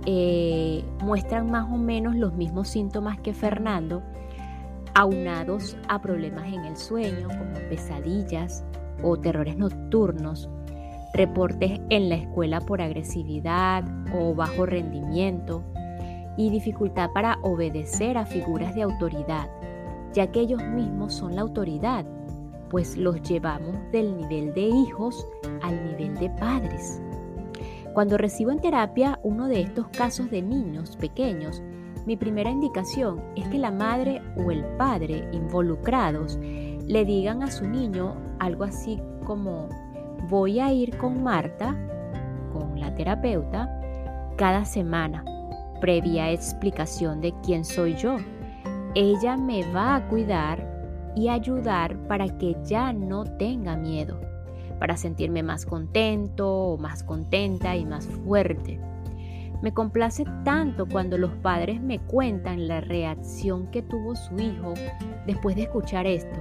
eh, 0.06 0.84
muestran 1.04 1.52
más 1.52 1.72
o 1.72 1.78
menos 1.78 2.16
los 2.16 2.34
mismos 2.34 2.70
síntomas 2.70 3.20
que 3.20 3.34
Fernando, 3.34 4.02
aunados 4.94 5.78
a 5.88 6.02
problemas 6.02 6.48
en 6.48 6.66
el 6.66 6.76
sueño, 6.76 7.28
como 7.28 7.54
pesadillas, 7.70 8.64
o 9.04 9.18
terrores 9.18 9.58
nocturnos, 9.58 10.50
reportes 11.14 11.80
en 11.90 12.10
la 12.10 12.16
escuela 12.16 12.62
por 12.62 12.82
agresividad 12.82 13.84
o 14.14 14.34
bajo 14.34 14.66
rendimiento 14.66 15.64
y 16.38 16.50
dificultad 16.50 17.12
para 17.14 17.38
obedecer 17.42 18.18
a 18.18 18.26
figuras 18.26 18.74
de 18.76 18.84
autoridad, 18.84 19.50
ya 20.14 20.32
que 20.32 20.40
ellos 20.42 20.64
mismos 20.64 21.14
son 21.14 21.36
la 21.36 21.42
autoridad, 21.42 22.06
pues 22.70 22.96
los 22.96 23.22
llevamos 23.22 23.76
del 23.92 24.16
nivel 24.16 24.54
de 24.54 24.62
hijos 24.62 25.28
al 25.62 25.84
nivel 25.86 26.16
de 26.16 26.30
padres. 26.30 27.02
Cuando 27.94 28.18
recibo 28.18 28.52
en 28.52 28.60
terapia 28.60 29.20
uno 29.24 29.50
de 29.50 29.60
estos 29.60 29.90
casos 29.90 30.32
de 30.32 30.42
niños 30.42 30.96
pequeños, 30.96 31.62
mi 32.06 32.16
primera 32.16 32.50
indicación 32.50 33.22
es 33.36 33.48
que 33.50 33.58
la 33.58 33.72
madre 33.72 34.22
o 34.38 34.50
el 34.50 34.64
padre 34.78 35.30
involucrados 35.34 36.40
le 36.88 37.06
digan 37.06 37.44
a 37.44 37.52
su 37.52 37.68
niño 37.68 38.16
algo 38.40 38.64
así 38.64 39.02
como 39.26 39.70
voy 40.30 40.60
a 40.60 40.72
ir 40.72 40.98
con 40.98 41.24
Marta, 41.24 41.76
con 42.52 42.80
la 42.80 42.94
terapeuta, 42.96 43.70
cada 44.38 44.66
semana, 44.66 45.24
previa 45.80 46.32
explicación 46.32 47.22
de 47.22 47.34
quién 47.44 47.66
soy 47.66 47.96
yo. 47.96 48.18
Ella 48.96 49.38
me 49.38 49.72
va 49.72 49.96
a 49.96 50.08
cuidar 50.08 51.12
y 51.16 51.30
ayudar 51.30 51.98
para 52.08 52.28
que 52.38 52.56
ya 52.64 52.94
no 52.94 53.24
tenga 53.38 53.76
miedo, 53.76 54.20
para 54.80 54.98
sentirme 54.98 55.44
más 55.44 55.66
contento 55.66 56.50
o 56.50 56.78
más 56.78 57.04
contenta 57.04 57.76
y 57.76 57.86
más 57.86 58.06
fuerte. 58.08 58.80
Me 59.62 59.74
complace 59.74 60.26
tanto 60.44 60.88
cuando 60.88 61.18
los 61.18 61.32
padres 61.36 61.82
me 61.82 62.00
cuentan 62.00 62.68
la 62.68 62.82
reacción 62.82 63.68
que 63.68 63.84
tuvo 63.84 64.16
su 64.16 64.36
hijo 64.40 64.74
después 65.28 65.56
de 65.56 65.64
escuchar 65.64 66.08
esto 66.08 66.40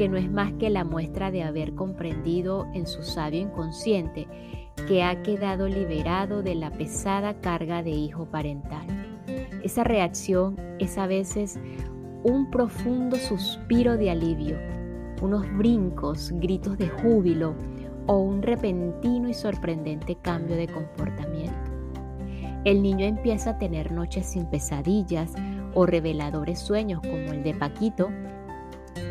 que 0.00 0.08
no 0.08 0.16
es 0.16 0.32
más 0.32 0.54
que 0.54 0.70
la 0.70 0.82
muestra 0.82 1.30
de 1.30 1.42
haber 1.42 1.74
comprendido 1.74 2.66
en 2.72 2.86
su 2.86 3.02
sabio 3.02 3.38
inconsciente 3.38 4.26
que 4.88 5.02
ha 5.02 5.20
quedado 5.20 5.68
liberado 5.68 6.42
de 6.42 6.54
la 6.54 6.70
pesada 6.70 7.38
carga 7.42 7.82
de 7.82 7.90
hijo 7.90 8.24
parental. 8.24 8.86
Esa 9.62 9.84
reacción 9.84 10.56
es 10.78 10.96
a 10.96 11.06
veces 11.06 11.60
un 12.22 12.50
profundo 12.50 13.18
suspiro 13.18 13.98
de 13.98 14.10
alivio, 14.10 14.56
unos 15.20 15.44
brincos, 15.58 16.32
gritos 16.36 16.78
de 16.78 16.88
júbilo 16.88 17.54
o 18.06 18.20
un 18.20 18.40
repentino 18.40 19.28
y 19.28 19.34
sorprendente 19.34 20.16
cambio 20.16 20.56
de 20.56 20.68
comportamiento. 20.68 21.70
El 22.64 22.80
niño 22.80 23.04
empieza 23.04 23.50
a 23.50 23.58
tener 23.58 23.92
noches 23.92 24.24
sin 24.24 24.46
pesadillas 24.46 25.34
o 25.74 25.84
reveladores 25.84 26.58
sueños 26.58 27.02
como 27.02 27.32
el 27.32 27.42
de 27.42 27.52
Paquito, 27.52 28.08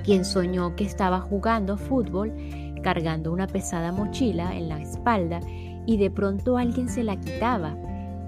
quien 0.04 0.26
soñó 0.26 0.76
que 0.76 0.84
estaba 0.84 1.20
jugando 1.20 1.78
fútbol 1.78 2.34
cargando 2.82 3.32
una 3.32 3.48
pesada 3.48 3.92
mochila 3.92 4.56
en 4.56 4.70
la 4.70 4.82
espalda 4.82 5.40
y 5.86 5.98
de 5.98 6.10
pronto 6.10 6.58
alguien 6.58 6.90
se 6.90 7.04
la 7.04 7.20
quitaba 7.20 7.76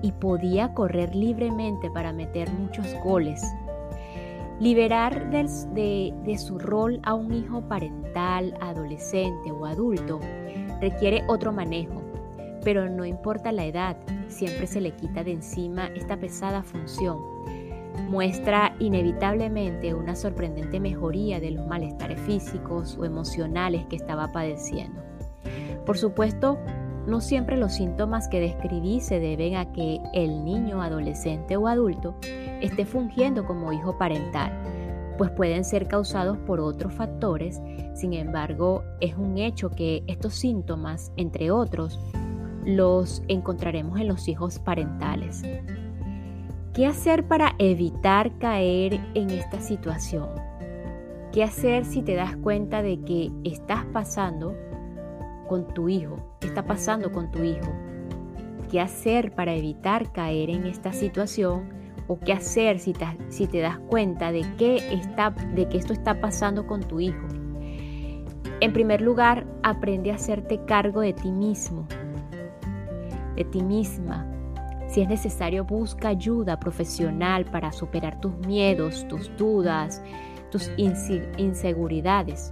y 0.02 0.12
podía 0.12 0.74
correr 0.74 1.16
libremente 1.16 1.90
para 1.90 2.12
meter 2.12 2.50
muchos 2.52 2.88
goles. 3.04 3.44
Liberar 4.60 5.30
de, 5.32 6.14
de, 6.24 6.38
su 6.38 6.60
rol 6.60 7.00
a 7.04 7.14
un 7.14 7.34
hijo 7.34 7.62
parental, 7.62 8.56
adolescente 8.62 9.52
o 9.52 9.66
adulto 9.66 10.20
requiere 10.80 11.24
otro 11.28 11.52
manejo, 11.52 12.02
pero 12.64 12.90
no 12.90 13.06
importa 13.06 13.52
la 13.52 13.66
edad, 13.66 13.98
siempre 14.28 14.68
se 14.68 14.82
le 14.82 14.92
quita 14.92 15.24
de 15.24 15.32
encima 15.32 15.88
esta 15.96 16.18
pesada 16.18 16.62
función 16.62 17.20
muestra 18.10 18.76
inevitablemente 18.80 19.94
una 19.94 20.16
sorprendente 20.16 20.80
mejoría 20.80 21.40
de 21.40 21.52
los 21.52 21.68
malestares 21.68 22.20
físicos 22.22 22.98
o 22.98 23.06
emocionales 23.06 23.86
que 23.86 23.96
estaba 23.96 24.32
padeciendo. 24.32 25.02
Por 25.86 25.98
supuesto, 25.98 26.58
no 27.08 27.20
siempre 27.20 27.58
los 27.58 27.74
síntomas 27.74 28.28
que 28.28 28.40
describí 28.40 29.00
se 29.00 29.20
deben 29.20 29.56
a 29.56 29.72
que 29.72 30.00
el 30.14 30.46
niño, 30.46 30.82
adolescente 30.82 31.58
o 31.58 31.68
adulto 31.68 32.16
esté 32.62 32.86
fungiendo 32.86 33.46
como 33.46 33.74
hijo 33.74 33.98
parental, 33.98 34.52
pues 35.18 35.32
pueden 35.32 35.66
ser 35.66 35.88
causados 35.88 36.38
por 36.40 36.60
otros 36.60 36.94
factores, 36.94 37.62
sin 37.96 38.14
embargo 38.14 38.84
es 39.00 39.16
un 39.16 39.38
hecho 39.38 39.70
que 39.70 40.04
estos 40.08 40.36
síntomas, 40.36 41.12
entre 41.18 41.52
otros, 41.52 42.00
los 42.66 43.24
encontraremos 43.28 44.00
en 44.00 44.08
los 44.08 44.28
hijos 44.28 44.60
parentales. 44.60 45.44
¿Qué 46.74 46.86
hacer 46.86 47.28
para 47.28 47.54
evitar 47.58 48.38
caer 48.38 49.02
en 49.14 49.30
esta 49.32 49.60
situación? 49.60 50.30
¿Qué 51.34 51.44
hacer 51.44 51.84
si 51.84 52.02
te 52.02 52.16
das 52.16 52.38
cuenta 52.38 52.82
de 52.82 53.02
que 53.02 53.30
estás 53.44 53.84
pasando 53.92 54.56
con 55.50 55.68
tu 55.74 55.90
hijo? 55.90 56.16
¿Qué 56.40 56.48
está 56.48 56.64
pasando 56.64 57.12
con 57.12 57.30
tu 57.30 57.44
hijo? 57.44 57.74
¿Qué 58.70 58.80
hacer 58.80 59.36
para 59.36 59.54
evitar 59.54 60.14
caer 60.14 60.50
en 60.50 60.66
esta 60.66 60.94
situación? 60.94 61.68
¿O 62.08 62.18
qué 62.18 62.32
hacer 62.32 62.80
si 62.80 62.94
te, 62.94 63.60
das 63.60 63.80
cuenta 63.90 64.32
de 64.32 64.46
que, 64.58 64.78
está, 64.94 65.32
de 65.32 65.68
que 65.68 65.78
esto 65.78 65.92
está 65.92 66.22
pasando 66.22 66.68
con 66.68 66.84
tu 66.84 67.02
hijo? 67.02 67.28
En 68.62 68.72
primer 68.72 69.02
lugar, 69.02 69.46
aprende 69.62 70.10
a 70.14 70.16
hacerte 70.16 70.64
cargo 70.64 71.02
de 71.02 71.12
ti 71.12 71.34
mismo, 71.34 71.86
de 73.36 73.44
ti 73.44 73.62
misma, 73.62 74.26
si 74.92 75.02
es 75.02 75.08
necesario, 75.08 75.64
busca 75.64 76.10
ayuda 76.10 76.60
profesional 76.60 77.46
para 77.46 77.72
superar 77.72 78.20
tus 78.20 78.38
miedos, 78.46 79.08
tus 79.08 79.32
dudas, 79.38 80.04
tus 80.52 80.70
inseguridades. 81.38 82.52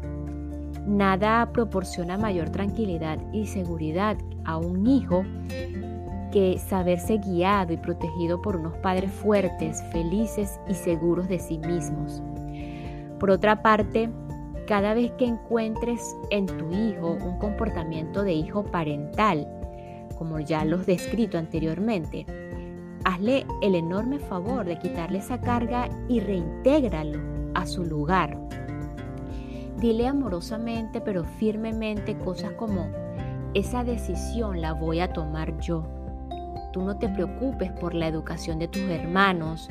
Nada 0.87 1.51
proporciona 1.51 2.17
mayor 2.17 2.49
tranquilidad 2.49 3.19
y 3.33 3.45
seguridad 3.45 4.17
a 4.45 4.57
un 4.57 4.87
hijo 4.87 5.25
que 6.31 6.57
saberse 6.59 7.17
guiado 7.17 7.73
y 7.73 7.77
protegido 7.77 8.41
por 8.41 8.55
unos 8.55 8.77
padres 8.77 9.11
fuertes, 9.11 9.83
felices 9.91 10.59
y 10.69 10.75
seguros 10.75 11.27
de 11.27 11.39
sí 11.39 11.57
mismos. 11.59 12.23
Por 13.19 13.31
otra 13.31 13.61
parte, 13.61 14.09
cada 14.65 14.93
vez 14.93 15.11
que 15.17 15.25
encuentres 15.25 16.15
en 16.29 16.45
tu 16.45 16.71
hijo 16.71 17.17
un 17.21 17.37
comportamiento 17.37 18.23
de 18.23 18.31
hijo 18.31 18.63
parental, 18.63 19.45
como 20.19 20.41
ya 20.41 20.65
los 20.65 20.85
descrito 20.85 21.37
anteriormente, 21.37 22.25
hazle 23.05 23.47
el 23.61 23.73
enorme 23.73 24.19
favor 24.19 24.65
de 24.65 24.77
quitarle 24.77 25.19
esa 25.19 25.39
carga 25.39 25.87
y 26.09 26.19
reintégralo 26.19 27.19
a 27.55 27.65
su 27.65 27.85
lugar. 27.85 28.37
Dile 29.77 30.07
amorosamente 30.07 30.99
pero 30.99 31.23
firmemente 31.23 32.17
cosas 32.17 32.51
como, 32.51 32.91
esa 33.53 33.85
decisión 33.85 34.59
la 34.59 34.73
voy 34.73 34.99
a 34.99 35.13
tomar 35.13 35.57
yo. 35.61 35.87
Tú 36.73 36.81
no 36.81 36.97
te 36.97 37.07
preocupes 37.07 37.71
por 37.71 37.93
la 37.93 38.07
educación 38.07 38.59
de 38.59 38.67
tus 38.67 38.83
hermanos, 38.83 39.69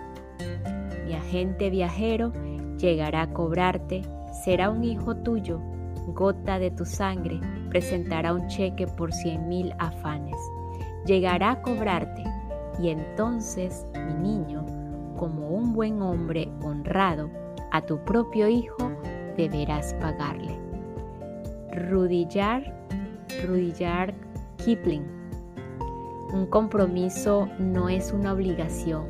Mi 1.07 1.15
agente 1.15 1.71
viajero 1.71 2.33
llegará 2.79 3.23
a 3.23 3.33
cobrarte, 3.33 4.03
será 4.45 4.71
un 4.71 4.85
hijo 4.85 5.17
tuyo, 5.17 5.61
gota 6.09 6.59
de 6.59 6.71
tu 6.71 6.85
sangre, 6.85 7.41
presentará 7.71 8.35
un 8.35 8.47
cheque 8.49 8.87
por 8.87 9.13
cien 9.13 9.49
mil 9.49 9.73
afanes. 9.79 10.37
Llegará 11.07 11.53
a 11.53 11.63
cobrarte 11.63 12.26
y 12.81 12.91
entonces, 12.91 13.87
mi 13.95 14.15
niño, 14.15 14.65
como 15.17 15.49
un 15.49 15.73
buen 15.73 16.03
hombre 16.03 16.49
honrado, 16.63 17.31
a 17.73 17.81
tu 17.81 17.99
propio 18.05 18.49
hijo 18.49 18.91
deberás 19.37 19.95
pagarle. 19.95 20.59
Rudyard, 21.73 22.65
Rudyard 23.47 24.15
Kipling 24.65 25.17
un 26.33 26.47
compromiso 26.47 27.49
no 27.59 27.89
es 27.89 28.13
una 28.13 28.33
obligación, 28.33 29.05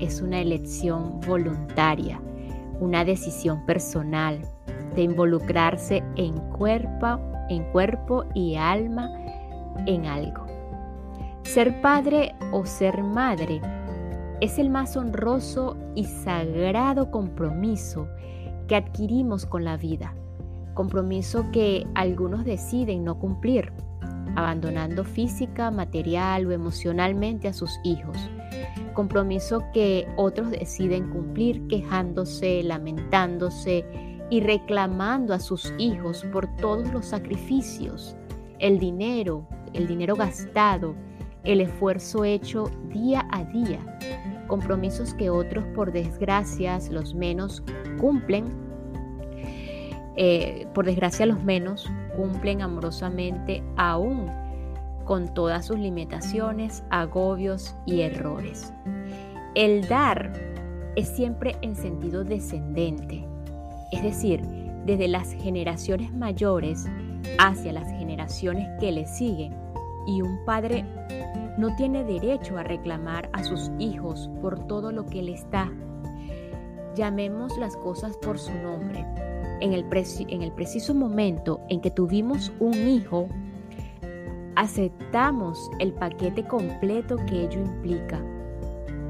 es 0.00 0.20
una 0.20 0.40
elección 0.40 1.20
voluntaria, 1.20 2.20
una 2.80 3.04
decisión 3.04 3.64
personal 3.66 4.40
de 4.94 5.02
involucrarse 5.02 6.02
en 6.16 6.34
cuerpo, 6.50 7.20
en 7.48 7.64
cuerpo 7.70 8.24
y 8.34 8.56
alma 8.56 9.10
en 9.86 10.06
algo. 10.06 10.45
Ser 11.46 11.80
padre 11.80 12.34
o 12.52 12.66
ser 12.66 13.02
madre 13.02 13.62
es 14.40 14.58
el 14.58 14.68
más 14.68 14.96
honroso 14.96 15.76
y 15.94 16.04
sagrado 16.04 17.10
compromiso 17.10 18.08
que 18.66 18.76
adquirimos 18.76 19.46
con 19.46 19.64
la 19.64 19.78
vida, 19.78 20.14
compromiso 20.74 21.46
que 21.52 21.86
algunos 21.94 22.44
deciden 22.44 23.04
no 23.04 23.18
cumplir 23.18 23.72
abandonando 24.34 25.02
física, 25.04 25.70
material 25.70 26.46
o 26.46 26.52
emocionalmente 26.52 27.48
a 27.48 27.54
sus 27.54 27.80
hijos. 27.84 28.18
Compromiso 28.92 29.62
que 29.72 30.06
otros 30.16 30.50
deciden 30.50 31.08
cumplir 31.08 31.66
quejándose, 31.68 32.62
lamentándose 32.64 33.86
y 34.30 34.40
reclamando 34.40 35.32
a 35.32 35.38
sus 35.38 35.72
hijos 35.78 36.26
por 36.32 36.54
todos 36.56 36.92
los 36.92 37.06
sacrificios, 37.06 38.14
el 38.58 38.78
dinero, 38.78 39.46
el 39.72 39.86
dinero 39.86 40.16
gastado, 40.16 40.94
el 41.46 41.60
esfuerzo 41.60 42.24
hecho 42.24 42.70
día 42.90 43.26
a 43.32 43.44
día. 43.44 43.78
Compromisos 44.48 45.14
que 45.14 45.30
otros 45.30 45.64
por 45.74 45.92
desgracia 45.92 46.78
los 46.90 47.14
menos 47.14 47.62
cumplen 47.98 48.66
eh, 50.16 50.66
por 50.72 50.86
desgracia 50.86 51.26
los 51.26 51.44
menos, 51.44 51.90
cumplen 52.16 52.62
amorosamente 52.62 53.62
aún 53.76 54.30
con 55.04 55.32
todas 55.34 55.66
sus 55.66 55.78
limitaciones, 55.78 56.82
agobios 56.90 57.76
y 57.84 58.00
errores. 58.00 58.72
El 59.54 59.86
dar 59.88 60.32
es 60.96 61.08
siempre 61.08 61.56
en 61.60 61.76
sentido 61.76 62.24
descendente, 62.24 63.26
es 63.92 64.02
decir, 64.02 64.42
desde 64.86 65.06
las 65.06 65.32
generaciones 65.32 66.12
mayores 66.14 66.86
hacia 67.38 67.72
las 67.72 67.86
generaciones 67.98 68.68
que 68.80 68.92
le 68.92 69.06
siguen, 69.06 69.54
y 70.06 70.22
un 70.22 70.44
padre 70.44 70.84
no 71.58 71.74
tiene 71.76 72.04
derecho 72.04 72.58
a 72.58 72.62
reclamar 72.62 73.28
a 73.32 73.42
sus 73.42 73.70
hijos 73.78 74.30
por 74.40 74.66
todo 74.66 74.92
lo 74.92 75.06
que 75.06 75.22
le 75.22 75.34
está. 75.34 75.70
Llamemos 76.94 77.56
las 77.58 77.76
cosas 77.76 78.16
por 78.18 78.38
su 78.38 78.52
nombre 78.54 79.04
en 79.60 79.72
el, 79.72 79.86
en 80.28 80.42
el 80.42 80.52
preciso 80.52 80.94
momento 80.94 81.60
en 81.68 81.80
que 81.80 81.90
tuvimos 81.90 82.52
un 82.60 82.74
hijo, 82.74 83.28
aceptamos 84.54 85.70
el 85.78 85.92
paquete 85.92 86.46
completo 86.46 87.16
que 87.26 87.44
ello 87.44 87.60
implica, 87.60 88.20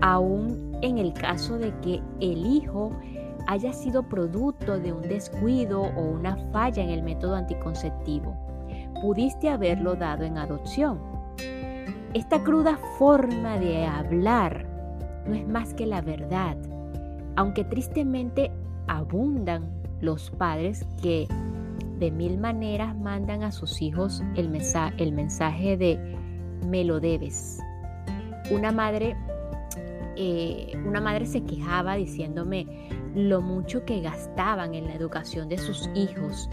aún 0.00 0.76
en 0.82 0.98
el 0.98 1.12
caso 1.12 1.58
de 1.58 1.72
que 1.80 2.02
el 2.20 2.46
hijo 2.46 2.92
haya 3.46 3.72
sido 3.72 4.02
producto 4.02 4.78
de 4.78 4.92
un 4.92 5.02
descuido 5.02 5.82
o 5.82 6.02
una 6.02 6.36
falla 6.52 6.82
en 6.82 6.90
el 6.90 7.02
método 7.02 7.36
anticonceptivo. 7.36 8.36
Pudiste 9.00 9.48
haberlo 9.48 9.94
dado 9.94 10.24
en 10.24 10.38
adopción. 10.38 11.15
Esta 12.16 12.42
cruda 12.42 12.78
forma 12.96 13.58
de 13.58 13.84
hablar 13.84 14.66
no 15.26 15.34
es 15.34 15.46
más 15.46 15.74
que 15.74 15.84
la 15.84 16.00
verdad, 16.00 16.56
aunque 17.36 17.62
tristemente 17.62 18.50
abundan 18.86 19.70
los 20.00 20.30
padres 20.30 20.86
que 21.02 21.28
de 21.98 22.10
mil 22.10 22.38
maneras 22.38 22.96
mandan 22.96 23.42
a 23.42 23.52
sus 23.52 23.82
hijos 23.82 24.22
el, 24.34 24.48
mensaje 24.48 25.76
de 25.76 26.16
me 26.66 26.84
lo 26.84 27.00
debes. 27.00 27.58
Una 28.50 28.72
madre, 28.72 29.14
eh, 30.16 30.72
una 30.86 31.02
madre 31.02 31.26
se 31.26 31.44
quejaba 31.44 31.96
diciéndome 31.96 32.88
lo 33.14 33.42
mucho 33.42 33.84
que 33.84 34.00
gastaban 34.00 34.72
en 34.72 34.86
la 34.86 34.94
educación 34.94 35.50
de 35.50 35.58
sus 35.58 35.90
hijos, 35.94 36.48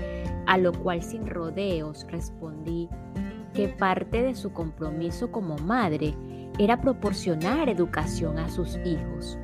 a 0.46 0.58
lo 0.58 0.74
cual 0.74 1.02
sin 1.02 1.26
rodeos 1.26 2.06
respondí 2.10 2.90
que 3.54 3.70
parte 3.70 4.24
de 4.24 4.36
su 4.36 4.52
compromiso 4.52 5.32
como 5.32 5.58
madre 5.58 6.14
era 6.60 6.82
proporcionar 6.82 7.70
educación 7.70 8.38
a 8.40 8.50
sus 8.50 8.78
hijos. 8.86 9.38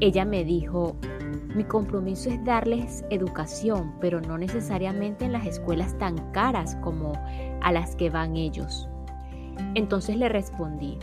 Ella 0.00 0.24
me 0.24 0.44
dijo, 0.44 0.96
mi 1.54 1.64
compromiso 1.64 2.30
es 2.30 2.42
darles 2.44 3.04
educación, 3.10 3.94
pero 4.00 4.20
no 4.20 4.38
necesariamente 4.38 5.24
en 5.24 5.32
las 5.32 5.46
escuelas 5.46 5.96
tan 5.98 6.16
caras 6.32 6.76
como 6.82 7.12
a 7.62 7.72
las 7.72 7.96
que 7.96 8.10
van 8.10 8.36
ellos. 8.36 8.88
Entonces 9.74 10.16
le 10.16 10.28
respondí, 10.28 10.98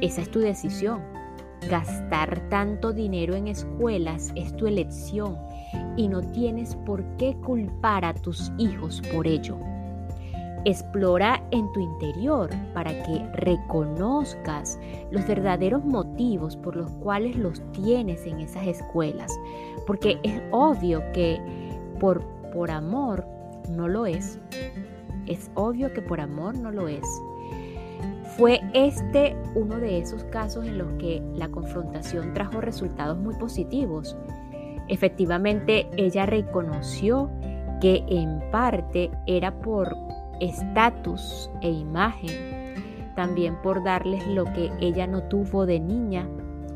esa 0.00 0.22
es 0.22 0.30
tu 0.30 0.40
decisión. 0.40 1.00
Gastar 1.70 2.48
tanto 2.48 2.92
dinero 2.92 3.36
en 3.36 3.46
escuelas 3.46 4.32
es 4.34 4.56
tu 4.56 4.66
elección 4.66 5.36
y 5.96 6.08
no 6.08 6.20
tienes 6.20 6.74
por 6.74 7.04
qué 7.16 7.36
culpar 7.36 8.04
a 8.04 8.14
tus 8.14 8.50
hijos 8.58 9.00
por 9.12 9.28
ello. 9.28 9.56
Explora 10.64 11.42
en 11.50 11.72
tu 11.72 11.80
interior 11.80 12.48
para 12.72 12.90
que 13.02 13.26
reconozcas 13.34 14.78
los 15.10 15.26
verdaderos 15.26 15.84
motivos 15.84 16.56
por 16.56 16.76
los 16.76 16.90
cuales 17.02 17.36
los 17.36 17.60
tienes 17.72 18.24
en 18.26 18.40
esas 18.40 18.66
escuelas. 18.66 19.32
Porque 19.86 20.20
es 20.22 20.40
obvio 20.52 21.02
que 21.12 21.40
por, 21.98 22.24
por 22.52 22.70
amor 22.70 23.26
no 23.70 23.88
lo 23.88 24.06
es. 24.06 24.38
Es 25.26 25.50
obvio 25.54 25.92
que 25.92 26.02
por 26.02 26.20
amor 26.20 26.56
no 26.56 26.70
lo 26.70 26.86
es. 26.86 27.06
Fue 28.36 28.60
este 28.72 29.36
uno 29.54 29.78
de 29.78 29.98
esos 29.98 30.24
casos 30.24 30.66
en 30.66 30.78
los 30.78 30.92
que 30.94 31.22
la 31.34 31.48
confrontación 31.48 32.32
trajo 32.34 32.60
resultados 32.60 33.18
muy 33.18 33.34
positivos. 33.34 34.16
Efectivamente, 34.88 35.88
ella 35.96 36.24
reconoció 36.24 37.30
que 37.80 38.04
en 38.08 38.40
parte 38.50 39.10
era 39.26 39.52
por 39.60 39.94
estatus 40.42 41.48
e 41.60 41.70
imagen, 41.70 42.74
también 43.14 43.56
por 43.62 43.84
darles 43.84 44.26
lo 44.26 44.44
que 44.44 44.72
ella 44.80 45.06
no 45.06 45.22
tuvo 45.22 45.66
de 45.66 45.78
niña, 45.78 46.28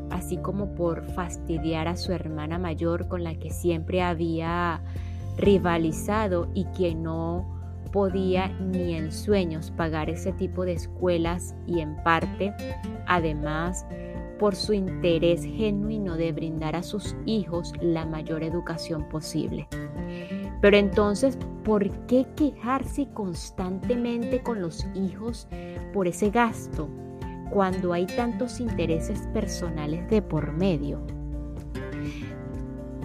así 0.09 0.37
como 0.37 0.73
por 0.73 1.03
fastidiar 1.11 1.87
a 1.89 1.97
su 1.97 2.13
hermana 2.13 2.57
mayor 2.57 3.07
con 3.09 3.23
la 3.23 3.35
que 3.35 3.51
siempre 3.51 4.01
había 4.01 4.81
rivalizado 5.37 6.49
y 6.53 6.65
que 6.77 6.95
no 6.95 7.45
podía 7.91 8.47
ni 8.47 8.95
en 8.95 9.11
sueños 9.11 9.71
pagar 9.71 10.09
ese 10.09 10.31
tipo 10.31 10.63
de 10.63 10.73
escuelas 10.73 11.53
y 11.65 11.81
en 11.81 11.95
parte, 12.03 12.53
además, 13.05 13.85
por 14.39 14.55
su 14.55 14.73
interés 14.73 15.43
genuino 15.43 16.15
de 16.15 16.31
brindar 16.31 16.75
a 16.75 16.83
sus 16.83 17.15
hijos 17.25 17.73
la 17.81 18.05
mayor 18.05 18.43
educación 18.43 19.09
posible. 19.09 19.67
Pero 20.61 20.77
entonces, 20.77 21.37
¿por 21.63 21.89
qué 22.07 22.25
quejarse 22.35 23.07
constantemente 23.13 24.41
con 24.41 24.61
los 24.61 24.85
hijos 24.95 25.47
por 25.93 26.07
ese 26.07 26.29
gasto 26.29 26.89
cuando 27.49 27.93
hay 27.93 28.05
tantos 28.05 28.59
intereses 28.59 29.21
personales 29.33 30.09
de 30.09 30.21
por 30.21 30.51
medio? 30.51 30.99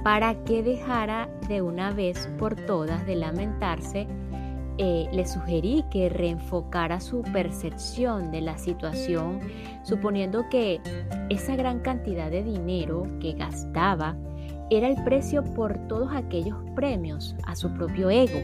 Para 0.03 0.43
que 0.45 0.63
dejara 0.63 1.29
de 1.49 1.63
una 1.63 1.93
vez 1.93 2.29
por 2.39 2.57
todas 2.57 3.07
de 3.07 3.17
lamentarse, 3.17 4.09
eh, 4.79 5.07
le 5.13 5.27
sugerí 5.27 5.85
que 5.91 6.09
reenfocara 6.09 6.99
su 6.99 7.23
percepción 7.23 8.31
de 8.31 8.41
la 8.41 8.57
situación, 8.57 9.41
suponiendo 9.85 10.49
que 10.49 10.81
esa 11.29 11.57
gran 11.57 11.81
cantidad 11.81 12.31
de 12.31 12.43
dinero 12.43 13.07
que 13.21 13.35
gastaba 13.35 14.17
era 14.73 14.89
el 14.89 15.05
precio 15.05 15.45
por 15.45 15.77
todos 15.87 16.11
aquellos 16.15 16.57
premios 16.75 17.37
a 17.45 17.55
su 17.55 17.71
propio 17.75 18.09
ego. 18.09 18.41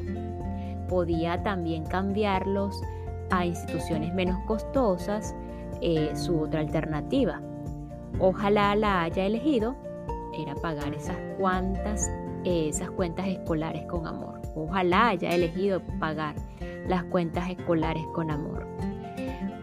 Podía 0.87 1.43
también 1.43 1.87
cambiarlos 1.87 2.83
a 3.31 3.47
instituciones 3.47 4.13
menos 4.13 4.39
costosas, 4.45 5.35
eh, 5.81 6.11
su 6.15 6.39
otra 6.39 6.61
alternativa. 6.61 7.41
Ojalá 8.19 8.77
la 8.77 9.05
haya 9.05 9.25
elegido, 9.25 9.75
era 10.39 10.55
pagar 10.55 10.93
esas 10.93 11.17
cuantas, 11.39 12.11
esas 12.45 12.91
cuentas 12.91 13.27
escolares 13.27 13.87
con 13.87 14.07
amor. 14.07 14.43
Ojalá 14.55 15.09
haya 15.09 15.31
elegido 15.31 15.81
pagar 15.99 16.35
las 16.87 17.05
cuentas 17.05 17.49
escolares 17.49 18.05
con 18.15 18.31
amor. 18.31 18.67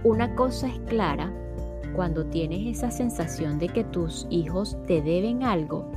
Una 0.04 0.34
cosa 0.34 0.68
es 0.68 0.80
clara, 0.88 1.32
cuando 1.96 2.26
tienes 2.26 2.78
esa 2.78 2.90
sensación 2.90 3.60
de 3.60 3.70
que 3.70 3.84
tus 3.84 4.26
hijos 4.32 4.78
te 4.88 5.04
deben 5.04 5.44
algo, 5.44 5.92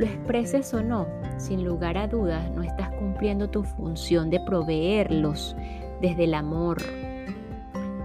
lo 0.00 0.06
expreses 0.06 0.72
o 0.72 0.82
no, 0.82 1.06
sin 1.36 1.62
lugar 1.62 1.98
a 1.98 2.08
dudas 2.08 2.50
no 2.52 2.62
estás 2.62 2.88
cumpliendo 2.92 3.50
tu 3.50 3.64
función 3.64 4.30
de 4.30 4.40
proveerlos 4.40 5.54
desde 6.00 6.24
el 6.24 6.32
amor, 6.32 6.78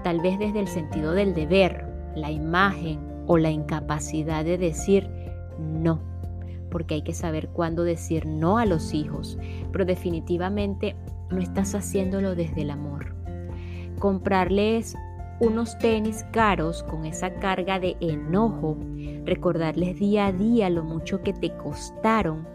tal 0.04 0.20
vez 0.20 0.38
desde 0.38 0.60
el 0.60 0.68
sentido 0.68 1.14
del 1.14 1.34
deber, 1.34 1.88
la 2.14 2.32
imagen 2.32 3.00
o 3.28 3.38
la 3.38 3.50
incapacidad 3.50 4.44
de 4.44 4.58
decir 4.58 5.10
no, 5.58 6.02
porque 6.70 6.96
hay 6.96 7.02
que 7.02 7.14
saber 7.14 7.48
cuándo 7.48 7.86
decir 7.86 8.26
no 8.26 8.58
a 8.58 8.66
los 8.66 8.94
hijos, 8.94 9.38
pero 9.72 9.86
definitivamente 9.86 10.98
no 11.32 11.38
estás 11.38 11.76
haciéndolo 11.76 12.36
desde 12.36 12.64
el 12.64 12.72
amor. 12.72 13.16
Comprarles 14.00 14.98
unos 15.40 15.78
tenis 15.80 16.26
caros 16.32 16.84
con 16.84 17.06
esa 17.06 17.34
carga 17.36 17.80
de 17.80 17.98
enojo, 18.00 18.78
recordarles 19.26 20.00
día 20.00 20.28
a 20.28 20.32
día 20.32 20.70
lo 20.70 20.84
mucho 20.84 21.22
que 21.22 21.34
te 21.34 21.56
costaron, 21.58 22.48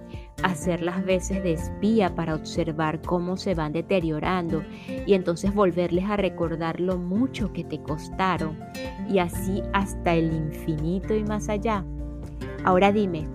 hacer 0.42 0.82
las 0.82 1.04
veces 1.04 1.42
de 1.42 1.52
espía 1.52 2.14
para 2.14 2.34
observar 2.34 3.02
cómo 3.02 3.36
se 3.36 3.54
van 3.54 3.72
deteriorando 3.72 4.62
y 5.06 5.12
entonces 5.14 5.54
volverles 5.54 6.06
a 6.06 6.16
recordar 6.16 6.80
lo 6.80 6.96
mucho 6.96 7.52
que 7.52 7.64
te 7.64 7.82
costaron 7.82 8.58
y 9.08 9.18
así 9.18 9.62
hasta 9.72 10.14
el 10.14 10.32
infinito 10.32 11.14
y 11.14 11.24
más 11.24 11.48
allá. 11.48 11.84
Ahora 12.64 12.92
dime, 12.92 13.26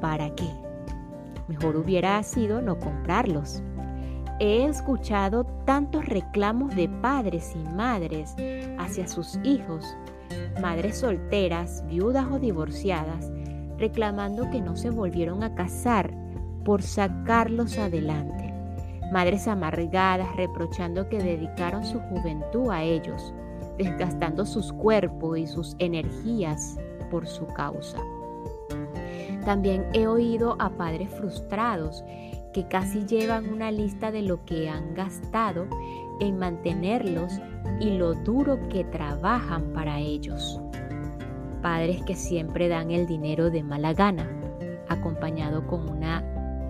¿para 0.00 0.34
qué? 0.34 0.48
Mejor 1.48 1.76
hubiera 1.76 2.22
sido 2.22 2.62
no 2.62 2.78
comprarlos. 2.78 3.62
He 4.40 4.64
escuchado 4.64 5.44
tantos 5.64 6.06
reclamos 6.06 6.74
de 6.74 6.88
padres 6.88 7.54
y 7.54 7.68
madres 7.70 8.34
hacia 8.78 9.06
sus 9.06 9.38
hijos, 9.44 9.96
madres 10.60 10.98
solteras, 10.98 11.84
viudas 11.86 12.26
o 12.32 12.40
divorciadas, 12.40 13.30
reclamando 13.78 14.50
que 14.50 14.60
no 14.60 14.76
se 14.76 14.90
volvieron 14.90 15.44
a 15.44 15.54
casar 15.54 16.12
por 16.64 16.82
sacarlos 16.82 17.78
adelante. 17.78 18.52
Madres 19.12 19.46
amargadas 19.46 20.34
reprochando 20.34 21.08
que 21.08 21.18
dedicaron 21.18 21.84
su 21.84 22.00
juventud 22.00 22.70
a 22.70 22.82
ellos, 22.82 23.32
desgastando 23.78 24.46
sus 24.46 24.72
cuerpos 24.72 25.38
y 25.38 25.46
sus 25.46 25.76
energías 25.78 26.76
por 27.08 27.28
su 27.28 27.46
causa. 27.46 27.98
También 29.44 29.86
he 29.92 30.08
oído 30.08 30.56
a 30.58 30.70
padres 30.70 31.10
frustrados 31.10 32.02
que 32.54 32.66
casi 32.68 33.04
llevan 33.04 33.52
una 33.52 33.70
lista 33.70 34.10
de 34.12 34.22
lo 34.22 34.44
que 34.46 34.70
han 34.70 34.94
gastado 34.94 35.66
en 36.20 36.38
mantenerlos 36.38 37.40
y 37.80 37.90
lo 37.90 38.14
duro 38.14 38.68
que 38.68 38.84
trabajan 38.84 39.72
para 39.74 39.98
ellos. 39.98 40.60
Padres 41.60 42.02
que 42.04 42.14
siempre 42.14 42.68
dan 42.68 42.92
el 42.92 43.06
dinero 43.06 43.50
de 43.50 43.64
mala 43.64 43.92
gana, 43.92 44.30
acompañado 44.88 45.66
con 45.66 45.88
una 45.90 46.24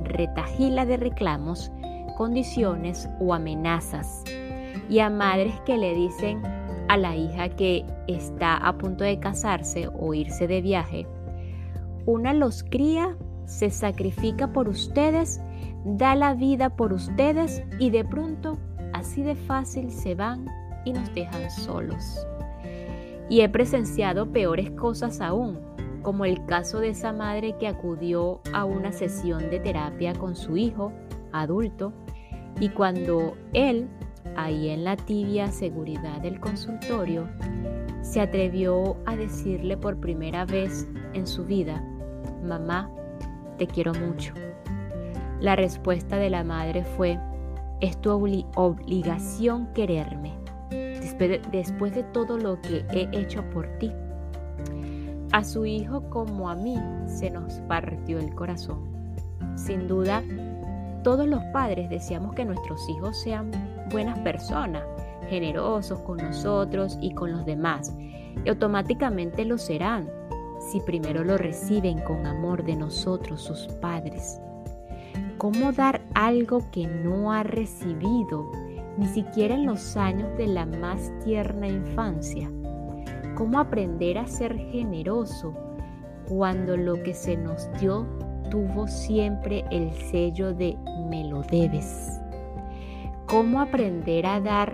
retajila 0.05 0.87
de 0.87 0.97
reclamos, 0.97 1.71
condiciones 2.17 3.09
o 3.21 3.35
amenazas. 3.35 4.25
Y 4.89 5.01
a 5.01 5.11
madres 5.11 5.55
que 5.67 5.77
le 5.77 5.95
dicen 5.95 6.43
a 6.89 6.97
la 6.97 7.15
hija 7.15 7.51
que 7.51 7.85
está 8.09 8.57
a 8.57 8.79
punto 8.79 9.05
de 9.05 9.19
casarse 9.19 9.89
o 9.99 10.15
irse 10.15 10.47
de 10.47 10.63
viaje, 10.63 11.07
una 12.07 12.33
los 12.33 12.63
cría, 12.65 13.17
se 13.45 13.69
sacrifica 13.71 14.53
por 14.53 14.69
ustedes 14.69 15.41
da 15.85 16.17
la 16.17 16.35
vida 16.35 16.71
por 16.71 16.93
ustedes 16.93 17.63
y 17.79 17.91
de 17.91 18.05
pronto 18.05 18.59
así 18.93 19.23
de 19.23 19.35
fácil 19.35 19.91
se 19.91 20.15
van 20.15 20.47
y 20.85 20.93
nos 20.93 21.13
dejan 21.15 21.51
solos. 21.51 22.27
Y 23.29 23.41
he 23.41 23.49
presenciado 23.49 24.33
peores 24.33 24.71
cosas 24.71 25.21
aún, 25.21 25.59
como 26.03 26.25
el 26.25 26.45
caso 26.47 26.81
de 26.81 26.91
esa 26.91 27.13
madre 27.13 27.57
que 27.59 27.69
acudió 27.69 28.41
a 28.53 28.65
una 28.65 28.93
sesión 28.93 29.51
de 29.51 29.61
terapia 29.61 30.15
con 30.15 30.37
su 30.37 30.57
hijo 30.57 30.93
adulto 31.33 31.93
y 32.61 32.69
cuando 32.69 33.35
él, 33.53 33.89
ahí 34.37 34.69
en 34.69 34.85
la 34.85 34.97
tibia 34.97 35.51
seguridad 35.51 36.21
del 36.21 36.39
consultorio, 36.39 37.29
se 38.03 38.21
atrevió 38.21 38.97
a 39.07 39.17
decirle 39.17 39.77
por 39.77 39.99
primera 39.99 40.45
vez 40.45 40.87
en 41.15 41.27
su 41.27 41.45
vida, 41.45 41.83
mamá, 42.45 42.91
te 43.59 43.67
quiero 43.67 43.93
mucho. 43.95 44.35
La 45.41 45.57
respuesta 45.57 46.17
de 46.17 46.31
la 46.31 46.45
madre 46.45 46.85
fue, 46.85 47.19
es 47.81 48.01
tu 48.01 48.11
obligación 48.11 49.67
quererme, 49.75 50.33
después 51.53 51.95
de 51.95 52.03
todo 52.13 52.39
lo 52.39 52.61
que 52.61 52.85
he 52.91 53.09
hecho 53.13 53.43
por 53.51 53.67
ti. 53.79 53.93
A 55.33 55.43
su 55.43 55.67
hijo 55.67 56.09
como 56.11 56.49
a 56.49 56.55
mí 56.55 56.79
se 57.07 57.31
nos 57.31 57.55
partió 57.63 58.19
el 58.19 58.35
corazón. 58.35 58.95
Sin 59.57 59.89
duda, 59.89 60.23
todos 61.03 61.27
los 61.27 61.43
padres 61.53 61.91
deseamos 61.91 62.35
que 62.35 62.45
nuestros 62.45 62.89
hijos 62.89 63.21
sean 63.21 63.51
buenas 63.91 64.19
personas, 64.21 64.85
generosos 65.29 65.99
con 66.01 66.19
nosotros 66.19 66.97
y 67.01 67.13
con 67.15 67.33
los 67.33 67.45
demás, 67.45 67.95
y 68.45 68.49
automáticamente 68.49 69.45
lo 69.45 69.59
serán 69.59 70.09
si 70.71 70.81
primero 70.81 71.25
lo 71.25 71.37
reciben 71.37 72.01
con 72.01 72.27
amor 72.27 72.65
de 72.65 72.77
nosotros, 72.77 73.43
sus 73.43 73.67
padres. 73.81 74.41
¿Cómo 75.45 75.73
dar 75.73 76.01
algo 76.15 76.63
que 76.73 76.87
no 76.87 77.31
ha 77.31 77.43
recibido 77.43 78.51
ni 78.97 79.05
siquiera 79.09 79.55
en 79.55 79.67
los 79.67 79.95
años 79.95 80.35
de 80.39 80.47
la 80.47 80.65
más 80.65 81.13
tierna 81.23 81.69
infancia? 81.69 82.51
cómo 83.35 83.59
aprender 83.59 84.17
a 84.17 84.27
ser 84.27 84.57
generoso 84.57 85.53
cuando 86.27 86.79
lo 86.79 86.95
que 87.03 87.13
se 87.13 87.37
nos 87.37 87.69
dio 87.79 88.07
tuvo 88.51 88.87
siempre 88.87 89.67
el 89.71 89.93
sello 89.93 90.55
de 90.55 90.79
me 91.11 91.29
lo 91.29 91.43
debes. 91.43 92.19
Cómo 93.27 93.61
aprender 93.61 94.25
a 94.25 94.41
dar 94.41 94.73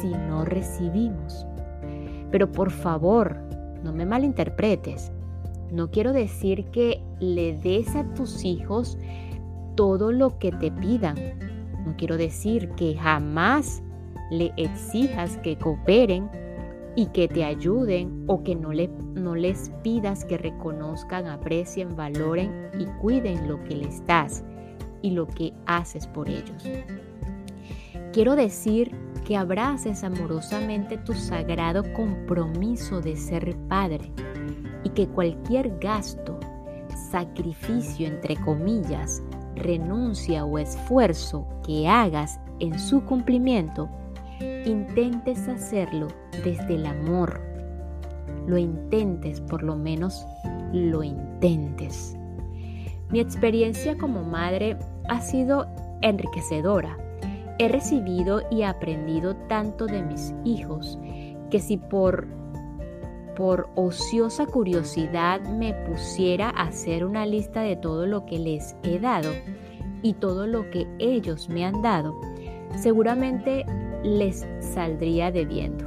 si 0.00 0.08
no 0.08 0.44
recibimos. 0.44 1.46
Pero 2.32 2.50
por 2.50 2.72
favor, 2.72 3.36
no 3.84 3.92
me 3.92 4.06
malinterpretes. 4.06 5.12
No 5.70 5.88
quiero 5.92 6.12
decir 6.12 6.64
que 6.72 7.00
le 7.20 7.52
des 7.52 7.94
a 7.94 8.02
tus 8.14 8.44
hijos 8.44 8.98
todo 9.80 10.12
lo 10.12 10.38
que 10.38 10.52
te 10.52 10.70
pidan. 10.70 11.16
No 11.86 11.96
quiero 11.96 12.18
decir 12.18 12.68
que 12.72 12.94
jamás 12.96 13.82
le 14.30 14.52
exijas 14.58 15.38
que 15.38 15.56
cooperen 15.56 16.28
y 16.96 17.06
que 17.06 17.28
te 17.28 17.44
ayuden 17.44 18.24
o 18.26 18.42
que 18.42 18.54
no, 18.54 18.74
le, 18.74 18.88
no 19.14 19.34
les 19.34 19.72
pidas 19.82 20.26
que 20.26 20.36
reconozcan, 20.36 21.28
aprecien, 21.28 21.96
valoren 21.96 22.68
y 22.78 22.84
cuiden 23.00 23.48
lo 23.48 23.64
que 23.64 23.76
les 23.76 24.04
das 24.04 24.44
y 25.00 25.12
lo 25.12 25.26
que 25.26 25.54
haces 25.64 26.06
por 26.06 26.28
ellos. 26.28 26.62
Quiero 28.12 28.36
decir 28.36 28.94
que 29.26 29.34
abraces 29.34 30.04
amorosamente 30.04 30.98
tu 30.98 31.14
sagrado 31.14 31.90
compromiso 31.94 33.00
de 33.00 33.16
ser 33.16 33.56
padre 33.66 34.12
y 34.84 34.90
que 34.90 35.08
cualquier 35.08 35.78
gasto, 35.78 36.38
sacrificio 37.10 38.06
entre 38.06 38.36
comillas, 38.36 39.22
renuncia 39.60 40.44
o 40.44 40.58
esfuerzo 40.58 41.46
que 41.64 41.88
hagas 41.88 42.40
en 42.58 42.78
su 42.78 43.04
cumplimiento 43.04 43.88
intentes 44.64 45.48
hacerlo 45.48 46.08
desde 46.44 46.74
el 46.74 46.86
amor. 46.86 47.40
Lo 48.46 48.58
intentes, 48.58 49.40
por 49.40 49.62
lo 49.62 49.76
menos 49.76 50.26
lo 50.72 51.02
intentes. 51.02 52.16
Mi 53.10 53.20
experiencia 53.20 53.96
como 53.98 54.22
madre 54.22 54.76
ha 55.08 55.20
sido 55.20 55.66
enriquecedora. 56.00 56.96
He 57.58 57.68
recibido 57.68 58.42
y 58.50 58.62
aprendido 58.62 59.36
tanto 59.48 59.86
de 59.86 60.02
mis 60.02 60.34
hijos 60.44 60.98
que 61.50 61.60
si 61.60 61.76
por 61.76 62.26
por 63.40 63.70
ociosa 63.74 64.44
curiosidad 64.44 65.40
me 65.40 65.72
pusiera 65.72 66.50
a 66.50 66.64
hacer 66.64 67.06
una 67.06 67.24
lista 67.24 67.62
de 67.62 67.74
todo 67.74 68.04
lo 68.04 68.26
que 68.26 68.38
les 68.38 68.76
he 68.82 68.98
dado 68.98 69.30
y 70.02 70.12
todo 70.12 70.46
lo 70.46 70.68
que 70.68 70.86
ellos 70.98 71.48
me 71.48 71.64
han 71.64 71.80
dado, 71.80 72.20
seguramente 72.76 73.64
les 74.02 74.46
saldría 74.60 75.32
debiendo. 75.32 75.86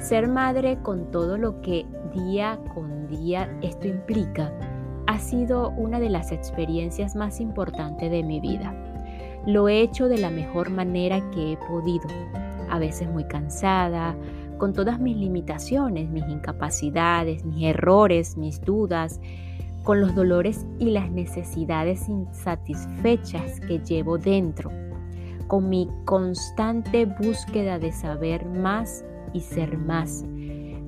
Ser 0.00 0.26
madre 0.26 0.78
con 0.82 1.12
todo 1.12 1.38
lo 1.38 1.60
que 1.60 1.86
día 2.12 2.58
con 2.74 3.06
día 3.06 3.56
esto 3.62 3.86
implica 3.86 4.52
ha 5.06 5.20
sido 5.20 5.70
una 5.70 6.00
de 6.00 6.10
las 6.10 6.32
experiencias 6.32 7.14
más 7.14 7.38
importantes 7.38 8.10
de 8.10 8.24
mi 8.24 8.40
vida. 8.40 8.74
Lo 9.46 9.68
he 9.68 9.80
hecho 9.80 10.08
de 10.08 10.18
la 10.18 10.30
mejor 10.30 10.70
manera 10.70 11.20
que 11.30 11.52
he 11.52 11.56
podido, 11.56 12.08
a 12.68 12.80
veces 12.80 13.08
muy 13.08 13.28
cansada, 13.28 14.16
con 14.58 14.72
todas 14.72 15.00
mis 15.00 15.16
limitaciones, 15.16 16.10
mis 16.10 16.28
incapacidades, 16.28 17.44
mis 17.44 17.64
errores, 17.64 18.36
mis 18.36 18.60
dudas, 18.60 19.20
con 19.84 20.00
los 20.00 20.14
dolores 20.14 20.66
y 20.78 20.90
las 20.90 21.10
necesidades 21.10 22.08
insatisfechas 22.08 23.60
que 23.60 23.78
llevo 23.78 24.18
dentro 24.18 24.70
con 25.48 25.70
mi 25.70 25.88
constante 26.04 27.06
búsqueda 27.06 27.78
de 27.78 27.90
saber 27.90 28.44
más 28.44 29.04
y 29.32 29.40
ser 29.40 29.78
más, 29.78 30.24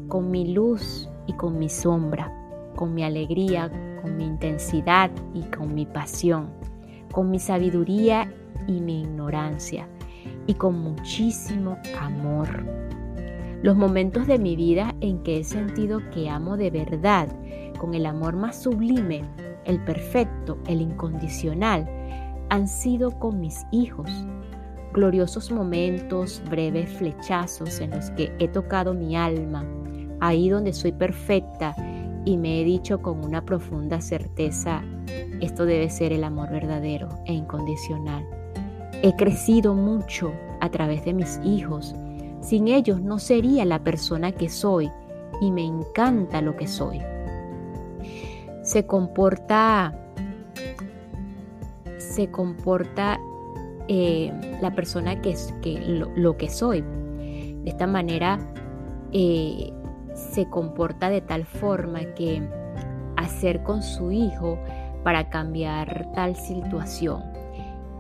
con 0.09 0.31
mi 0.31 0.53
luz 0.53 1.09
y 1.27 1.33
con 1.33 1.59
mi 1.59 1.69
sombra, 1.69 2.31
con 2.77 2.95
mi 2.95 3.03
alegría, 3.03 3.71
con 4.03 4.17
mi 4.17 4.27
intensidad 4.27 5.11
y 5.35 5.43
con 5.45 5.75
mi 5.75 5.87
pasión, 5.87 6.51
con 7.11 7.31
mi 7.31 7.39
sabiduría 7.39 8.31
y 8.67 8.81
mi 8.81 9.01
ignorancia, 9.01 9.89
y 10.47 10.55
con 10.55 10.79
muchísimo 10.79 11.79
amor. 11.99 13.00
Los 13.63 13.77
momentos 13.77 14.27
de 14.27 14.39
mi 14.39 14.57
vida 14.57 14.95
en 15.01 15.23
que 15.23 15.39
he 15.39 15.45
sentido 15.45 16.01
que 16.11 16.31
amo 16.31 16.57
de 16.57 16.71
verdad, 16.71 17.29
con 17.79 17.95
el 17.95 18.07
amor 18.07 18.35
más 18.37 18.63
sublime, 18.63 19.23
el 19.65 19.83
perfecto, 19.85 20.59
el 20.67 20.81
incondicional, 20.81 21.89
han 22.49 22.67
sido 22.67 23.11
con 23.19 23.39
mis 23.39 23.67
hijos, 23.71 24.11
gloriosos 24.93 25.53
momentos, 25.53 26.43
breves 26.51 26.91
flechazos 26.91 27.81
en 27.81 27.91
los 27.91 28.11
que 28.13 28.33
he 28.39 28.49
tocado 28.49 28.95
mi 28.95 29.17
alma, 29.17 29.65
ahí 30.21 30.49
donde 30.49 30.73
soy 30.73 30.93
perfecta 30.93 31.75
y 32.25 32.37
me 32.37 32.61
he 32.61 32.65
dicho 32.65 33.01
con 33.01 33.25
una 33.25 33.45
profunda 33.45 34.01
certeza, 34.01 34.83
esto 35.41 35.65
debe 35.65 35.89
ser 35.91 36.13
el 36.13 36.25
amor 36.25 36.51
verdadero 36.51 37.09
e 37.27 37.33
incondicional. 37.33 38.27
He 39.03 39.15
crecido 39.17 39.75
mucho 39.75 40.33
a 40.61 40.71
través 40.71 41.05
de 41.05 41.15
mis 41.15 41.41
hijos. 41.45 41.95
Sin 42.41 42.69
ellos 42.69 43.01
no 43.01 43.19
sería 43.19 43.65
la 43.65 43.83
persona 43.83 44.33
que 44.33 44.49
soy 44.49 44.91
y 45.41 45.51
me 45.51 45.65
encanta 45.65 46.41
lo 46.41 46.57
que 46.57 46.67
soy. 46.67 47.01
Se 48.63 48.87
comporta 48.87 49.95
se 52.11 52.31
comporta 52.31 53.21
eh, 53.89 54.33
la 54.61 54.75
persona 54.75 55.21
que, 55.23 55.31
es, 55.31 55.55
que 55.63 55.81
lo, 56.17 56.37
que 56.37 56.49
soy. 56.49 56.83
De 56.83 57.71
esta 57.71 57.87
manera 57.87 58.39
eh, 59.13 59.73
se 60.15 60.49
comporta 60.49 61.09
de 61.09 61.21
tal 61.21 61.45
forma 61.45 62.01
que 62.15 62.43
hacer 63.17 63.63
con 63.63 63.83
su 63.83 64.11
hijo 64.11 64.59
para 65.05 65.31
cambiar 65.31 66.11
tal 66.15 66.37
situación. 66.37 67.23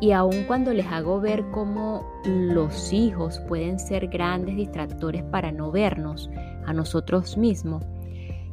Y 0.00 0.12
aun 0.12 0.44
cuando 0.44 0.72
les 0.72 0.86
hago 0.86 1.20
ver 1.20 1.44
cómo 1.50 2.06
los 2.24 2.92
hijos 2.92 3.38
pueden 3.48 3.78
ser 3.78 4.08
grandes 4.08 4.56
distractores 4.56 5.22
para 5.24 5.52
no 5.52 5.70
vernos 5.70 6.30
a 6.66 6.72
nosotros 6.72 7.36
mismos, 7.36 7.84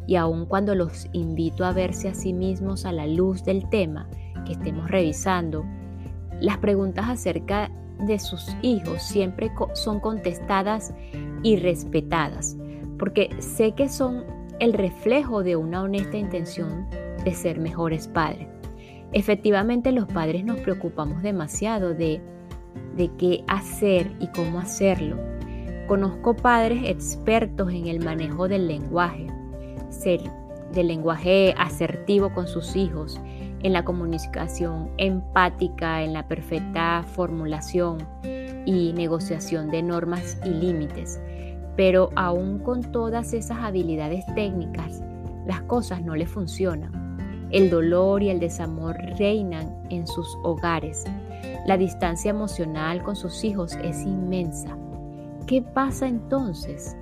y 0.08 0.16
aun 0.16 0.46
cuando 0.46 0.76
los 0.76 1.08
invito 1.14 1.66
a 1.66 1.74
verse 1.74 2.10
a 2.10 2.14
sí 2.14 2.34
mismos 2.34 2.86
a 2.86 2.92
la 2.92 3.08
luz 3.08 3.44
del 3.44 3.70
tema 3.70 4.10
que 4.46 4.54
estemos 4.54 4.90
revisando, 4.90 5.66
las 6.40 6.58
preguntas 6.58 7.10
acerca 7.10 7.72
de 8.00 8.20
sus 8.20 8.56
hijos 8.62 9.02
siempre 9.02 9.52
son 9.74 10.00
contestadas 10.00 10.94
y 11.44 11.58
respetadas, 11.58 12.58
porque 13.00 13.30
sé 13.40 13.74
que 13.74 13.90
son 13.90 14.24
el 14.60 14.74
reflejo 14.74 15.44
de 15.44 15.56
una 15.56 15.84
honesta 15.84 16.18
intención 16.18 16.88
de 17.24 17.34
ser 17.34 17.60
mejores 17.60 18.08
padres. 18.08 18.57
Efectivamente, 19.14 19.92
los 19.92 20.06
padres 20.08 20.44
nos 20.44 20.60
preocupamos 20.60 21.22
demasiado 21.22 21.94
de, 21.94 22.22
de 22.96 23.10
qué 23.18 23.44
hacer 23.48 24.12
y 24.20 24.28
cómo 24.28 24.60
hacerlo. 24.60 25.18
Conozco 25.88 26.36
padres 26.36 26.84
expertos 26.86 27.72
en 27.72 27.88
el 27.88 28.04
manejo 28.04 28.50
del 28.50 28.68
lenguaje, 28.68 29.28
ser, 29.90 30.20
del 30.74 30.88
lenguaje 30.88 31.56
asertivo 31.58 32.34
con 32.34 32.48
sus 32.48 32.76
hijos, 32.76 33.20
en 33.64 33.74
la 33.74 33.86
comunicación 33.86 34.92
empática, 34.98 36.04
en 36.04 36.14
la 36.14 36.28
perfecta 36.28 37.04
formulación 37.04 37.98
y 38.66 38.92
negociación 38.94 39.72
de 39.72 39.82
normas 39.82 40.38
y 40.46 40.50
límites. 40.50 41.22
Pero 41.78 42.10
aún 42.16 42.60
con 42.60 42.82
todas 42.92 43.34
esas 43.34 43.60
habilidades 43.60 44.26
técnicas, 44.36 45.02
las 45.46 45.62
cosas 45.62 46.02
no 46.04 46.16
le 46.16 46.26
funcionan. 46.26 47.07
El 47.52 47.70
dolor 47.70 48.24
y 48.24 48.30
el 48.30 48.40
desamor 48.40 48.98
reinan 49.18 49.82
en 49.90 50.08
sus 50.08 50.38
hogares. 50.44 51.06
La 51.66 51.78
distancia 51.78 52.32
emocional 52.32 53.04
con 53.04 53.16
sus 53.16 53.44
hijos 53.44 53.78
es 53.84 54.04
inmensa. 54.04 54.78
¿Qué 55.46 55.62
pasa 55.62 56.08
entonces? 56.08 56.96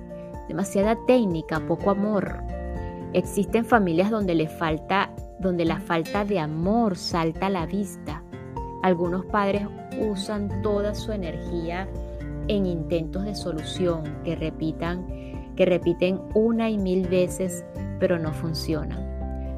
Demasiada 0.48 0.96
técnica, 1.06 1.60
poco 1.66 1.90
amor. 1.90 2.42
Existen 3.12 3.64
familias 3.64 4.10
donde 4.10 4.34
le 4.34 4.48
falta 4.48 5.10
donde 5.38 5.64
la 5.64 5.80
falta 5.80 6.24
de 6.24 6.38
amor 6.38 6.96
salta 6.96 7.46
a 7.46 7.50
la 7.50 7.66
vista, 7.66 8.22
Algunos 8.82 9.24
padres 9.26 9.66
usan 10.00 10.62
toda 10.62 10.94
su 10.94 11.10
energía 11.10 11.88
en 12.46 12.66
intentos 12.66 13.24
de 13.24 13.34
solución 13.34 14.04
que 14.22 14.36
repitan, 14.36 15.52
que 15.56 15.66
repiten 15.66 16.20
una 16.34 16.70
y 16.70 16.78
mil 16.78 17.08
veces, 17.08 17.64
pero 17.98 18.18
no 18.18 18.32
funcionan. 18.32 19.05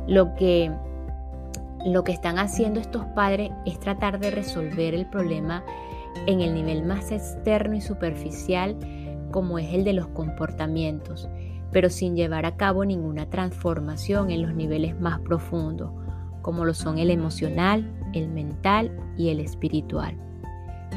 Lo 0.08 0.34
que 0.34 0.72
lo 1.86 2.02
que 2.02 2.12
están 2.12 2.38
haciendo 2.38 2.80
estos 2.80 3.04
padres 3.14 3.52
es 3.64 3.78
tratar 3.78 4.18
de 4.18 4.30
resolver 4.30 4.94
el 4.94 5.06
problema 5.06 5.64
en 6.26 6.40
el 6.40 6.54
nivel 6.54 6.84
más 6.84 7.12
externo 7.12 7.76
y 7.76 7.80
superficial, 7.80 8.76
como 9.30 9.58
es 9.58 9.72
el 9.72 9.84
de 9.84 9.92
los 9.92 10.08
comportamientos, 10.08 11.28
pero 11.70 11.88
sin 11.88 12.16
llevar 12.16 12.46
a 12.46 12.56
cabo 12.56 12.84
ninguna 12.84 13.30
transformación 13.30 14.30
en 14.30 14.42
los 14.42 14.54
niveles 14.54 14.98
más 14.98 15.20
profundos, 15.20 15.92
como 16.42 16.64
lo 16.64 16.74
son 16.74 16.98
el 16.98 17.10
emocional, 17.10 17.92
el 18.12 18.28
mental 18.28 18.90
y 19.16 19.28
el 19.28 19.38
espiritual. 19.38 20.16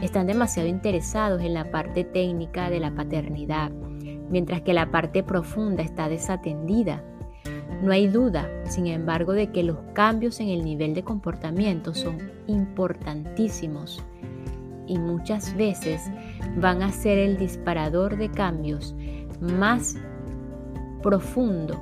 Están 0.02 0.26
demasiado 0.26 0.68
interesados 0.68 1.42
en 1.42 1.54
la 1.54 1.70
parte 1.70 2.04
técnica 2.04 2.70
de 2.70 2.80
la 2.80 2.96
paternidad, 2.96 3.72
mientras 4.30 4.62
que 4.62 4.74
la 4.74 4.90
parte 4.90 5.22
profunda 5.22 5.84
está 5.84 6.10
desatendida. 6.10 7.04
No 7.82 7.92
hay 7.92 8.08
duda, 8.08 8.48
sin 8.66 8.86
embargo, 8.86 9.34
de 9.34 9.52
que 9.52 9.64
los 9.64 9.78
cambios 9.94 10.40
en 10.40 10.50
el 10.50 10.64
nivel 10.64 10.94
de 10.94 11.04
comportamiento 11.04 11.96
son 11.96 12.20
importantísimos 12.46 14.04
y 14.86 15.00
muchas 15.00 15.56
veces 15.56 16.12
van 16.58 16.84
a 16.84 16.92
ser 16.92 17.18
el 17.18 17.38
disparador 17.38 18.18
de 18.18 18.30
cambios 18.30 18.94
más 19.40 19.96
profundo. 21.02 21.82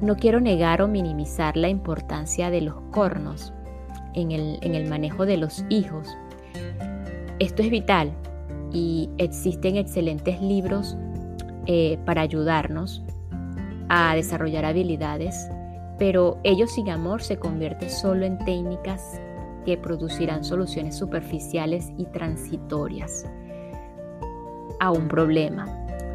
No 0.00 0.16
quiero 0.16 0.40
negar 0.40 0.80
o 0.80 0.88
minimizar 0.88 1.56
la 1.56 1.68
importancia 1.68 2.50
de 2.50 2.62
los 2.62 2.74
cornos 2.90 3.52
en 4.14 4.32
el, 4.32 4.88
manejo 4.88 5.26
de 5.26 5.36
los 5.36 5.64
hijos. 5.68 6.08
Esto 7.38 7.62
es 7.62 7.70
vital 7.70 8.12
y 8.72 9.10
existen 9.18 9.76
excelentes 9.76 10.40
libros 10.40 10.96
eh, 11.66 11.98
para 12.04 12.22
ayudarnos 12.22 13.02
a 13.88 14.14
desarrollar 14.14 14.64
habilidades, 14.64 15.48
pero 15.98 16.38
ellos 16.42 16.72
sin 16.72 16.90
amor 16.90 17.22
se 17.22 17.38
convierte 17.38 17.88
solo 17.88 18.24
en 18.24 18.38
técnicas 18.38 19.20
que 19.64 19.76
producirán 19.76 20.44
soluciones 20.44 20.96
superficiales 20.96 21.92
y 21.98 22.06
transitorias 22.06 23.26
a 24.80 24.90
un 24.90 25.08
problema, 25.08 25.66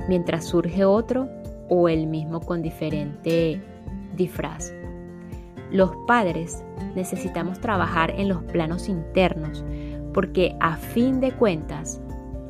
mientras 0.10 0.46
surge 0.46 0.84
otro 0.84 1.30
o 1.70 1.88
el 1.88 2.08
mismo 2.08 2.42
con 2.42 2.62
diferente 2.62 3.62
disfraz. 4.16 4.74
Los 5.72 5.92
padres 6.08 6.64
necesitamos 6.96 7.60
trabajar 7.60 8.12
en 8.12 8.30
los 8.30 8.44
planos 8.44 8.90
internos 8.90 9.64
porque 10.14 10.56
a 10.60 10.78
fin 10.78 11.20
de 11.20 11.32
cuentas 11.32 12.02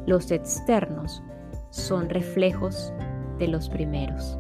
los 0.06 0.32
externos 0.32 1.22
son 1.70 2.10
reflejos 2.10 2.94
de 3.40 3.48
los 3.48 3.70
primeros. 3.70 4.38